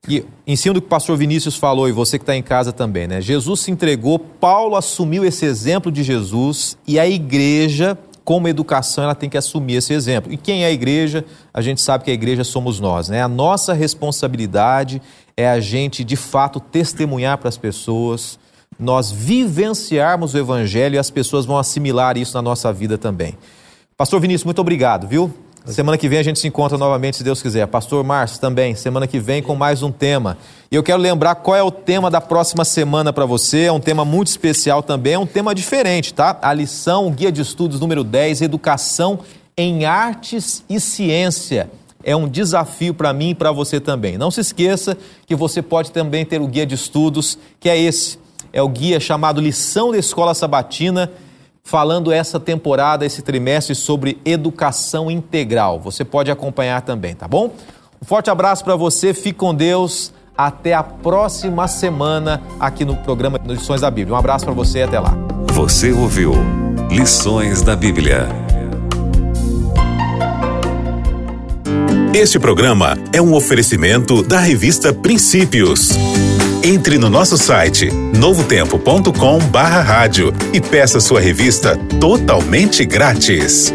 e 0.07 0.23
em 0.47 0.55
cima 0.55 0.73
do 0.73 0.81
que 0.81 0.87
o 0.87 0.89
pastor 0.89 1.17
Vinícius 1.17 1.55
falou, 1.55 1.87
e 1.89 1.91
você 1.91 2.17
que 2.17 2.23
está 2.23 2.35
em 2.35 2.41
casa 2.41 2.71
também, 2.71 3.07
né? 3.07 3.21
Jesus 3.21 3.61
se 3.61 3.71
entregou, 3.71 4.17
Paulo 4.17 4.75
assumiu 4.75 5.25
esse 5.25 5.45
exemplo 5.45 5.91
de 5.91 6.03
Jesus 6.03 6.77
e 6.87 6.99
a 6.99 7.07
igreja, 7.07 7.97
como 8.23 8.47
educação, 8.47 9.03
ela 9.03 9.15
tem 9.15 9.29
que 9.29 9.37
assumir 9.37 9.75
esse 9.75 9.93
exemplo. 9.93 10.31
E 10.31 10.37
quem 10.37 10.63
é 10.63 10.67
a 10.67 10.71
igreja? 10.71 11.25
A 11.53 11.61
gente 11.61 11.81
sabe 11.81 12.03
que 12.03 12.11
a 12.11 12.13
igreja 12.13 12.43
somos 12.43 12.79
nós, 12.79 13.09
né? 13.09 13.21
A 13.21 13.27
nossa 13.27 13.73
responsabilidade 13.73 15.01
é 15.35 15.49
a 15.49 15.59
gente, 15.59 16.03
de 16.03 16.15
fato, 16.15 16.59
testemunhar 16.59 17.37
para 17.37 17.49
as 17.49 17.57
pessoas, 17.57 18.39
nós 18.79 19.11
vivenciarmos 19.11 20.33
o 20.33 20.37
evangelho 20.37 20.95
e 20.95 20.97
as 20.97 21.09
pessoas 21.09 21.45
vão 21.45 21.57
assimilar 21.57 22.17
isso 22.17 22.35
na 22.35 22.41
nossa 22.41 22.71
vida 22.71 22.97
também. 22.97 23.37
Pastor 23.97 24.21
Vinícius, 24.21 24.45
muito 24.45 24.61
obrigado, 24.61 25.07
viu? 25.07 25.33
Semana 25.65 25.97
que 25.97 26.09
vem 26.09 26.17
a 26.17 26.23
gente 26.23 26.39
se 26.39 26.47
encontra 26.47 26.77
novamente, 26.77 27.17
se 27.17 27.23
Deus 27.23 27.41
quiser. 27.41 27.67
Pastor 27.67 28.03
Márcio 28.03 28.39
também, 28.39 28.73
semana 28.75 29.05
que 29.05 29.19
vem 29.19 29.41
com 29.41 29.55
mais 29.55 29.83
um 29.83 29.91
tema. 29.91 30.37
E 30.71 30.75
eu 30.75 30.81
quero 30.81 30.99
lembrar 30.99 31.35
qual 31.35 31.55
é 31.55 31.61
o 31.61 31.69
tema 31.69 32.09
da 32.09 32.19
próxima 32.19 32.65
semana 32.65 33.13
para 33.13 33.25
você. 33.25 33.63
É 33.63 33.71
um 33.71 33.79
tema 33.79 34.03
muito 34.03 34.27
especial 34.27 34.81
também, 34.81 35.13
é 35.13 35.19
um 35.19 35.27
tema 35.27 35.53
diferente, 35.53 36.13
tá? 36.13 36.37
A 36.41 36.53
lição, 36.53 37.11
guia 37.11 37.31
de 37.31 37.41
estudos 37.41 37.79
número 37.79 38.03
10, 38.03 38.41
Educação 38.41 39.19
em 39.55 39.85
Artes 39.85 40.63
e 40.67 40.79
Ciência. 40.79 41.69
É 42.03 42.15
um 42.15 42.27
desafio 42.27 42.93
para 42.93 43.13
mim 43.13 43.31
e 43.31 43.35
para 43.35 43.51
você 43.51 43.79
também. 43.79 44.17
Não 44.17 44.31
se 44.31 44.41
esqueça 44.41 44.97
que 45.27 45.35
você 45.35 45.61
pode 45.61 45.91
também 45.91 46.25
ter 46.25 46.41
o 46.41 46.47
guia 46.47 46.65
de 46.65 46.73
estudos, 46.73 47.37
que 47.59 47.69
é 47.69 47.77
esse. 47.77 48.17
É 48.51 48.61
o 48.63 48.69
guia 48.69 48.99
chamado 48.99 49.41
Lição 49.41 49.91
da 49.91 49.97
Escola 49.97 50.33
Sabatina 50.33 51.11
falando 51.69 52.11
essa 52.11 52.39
temporada, 52.39 53.05
esse 53.05 53.21
trimestre 53.21 53.75
sobre 53.75 54.19
educação 54.25 55.09
integral. 55.11 55.79
Você 55.79 56.03
pode 56.03 56.31
acompanhar 56.31 56.81
também, 56.81 57.13
tá 57.13 57.27
bom? 57.27 57.53
Um 58.01 58.05
forte 58.05 58.27
abraço 58.29 58.63
para 58.63 58.75
você, 58.75 59.13
fique 59.13 59.37
com 59.37 59.53
Deus. 59.53 60.11
Até 60.35 60.73
a 60.73 60.81
próxima 60.81 61.67
semana 61.67 62.41
aqui 62.59 62.85
no 62.85 62.95
programa 62.95 63.39
Lições 63.45 63.81
da 63.81 63.91
Bíblia. 63.91 64.15
Um 64.15 64.17
abraço 64.17 64.45
para 64.45 64.53
você 64.53 64.79
e 64.79 64.83
até 64.83 64.99
lá. 64.99 65.13
Você 65.53 65.91
ouviu 65.91 66.33
Lições 66.89 67.61
da 67.61 67.75
Bíblia. 67.75 68.27
Este 72.13 72.39
programa 72.39 72.97
é 73.13 73.21
um 73.21 73.35
oferecimento 73.35 74.23
da 74.23 74.39
revista 74.39 74.91
Princípios. 74.91 75.89
Entre 76.63 76.97
no 76.97 77.09
nosso 77.09 77.37
site 77.37 77.91
novotempo.com/rádio 77.91 80.33
e 80.53 80.59
peça 80.59 80.99
sua 80.99 81.21
revista 81.21 81.77
totalmente 81.99 82.83
grátis. 82.85 83.71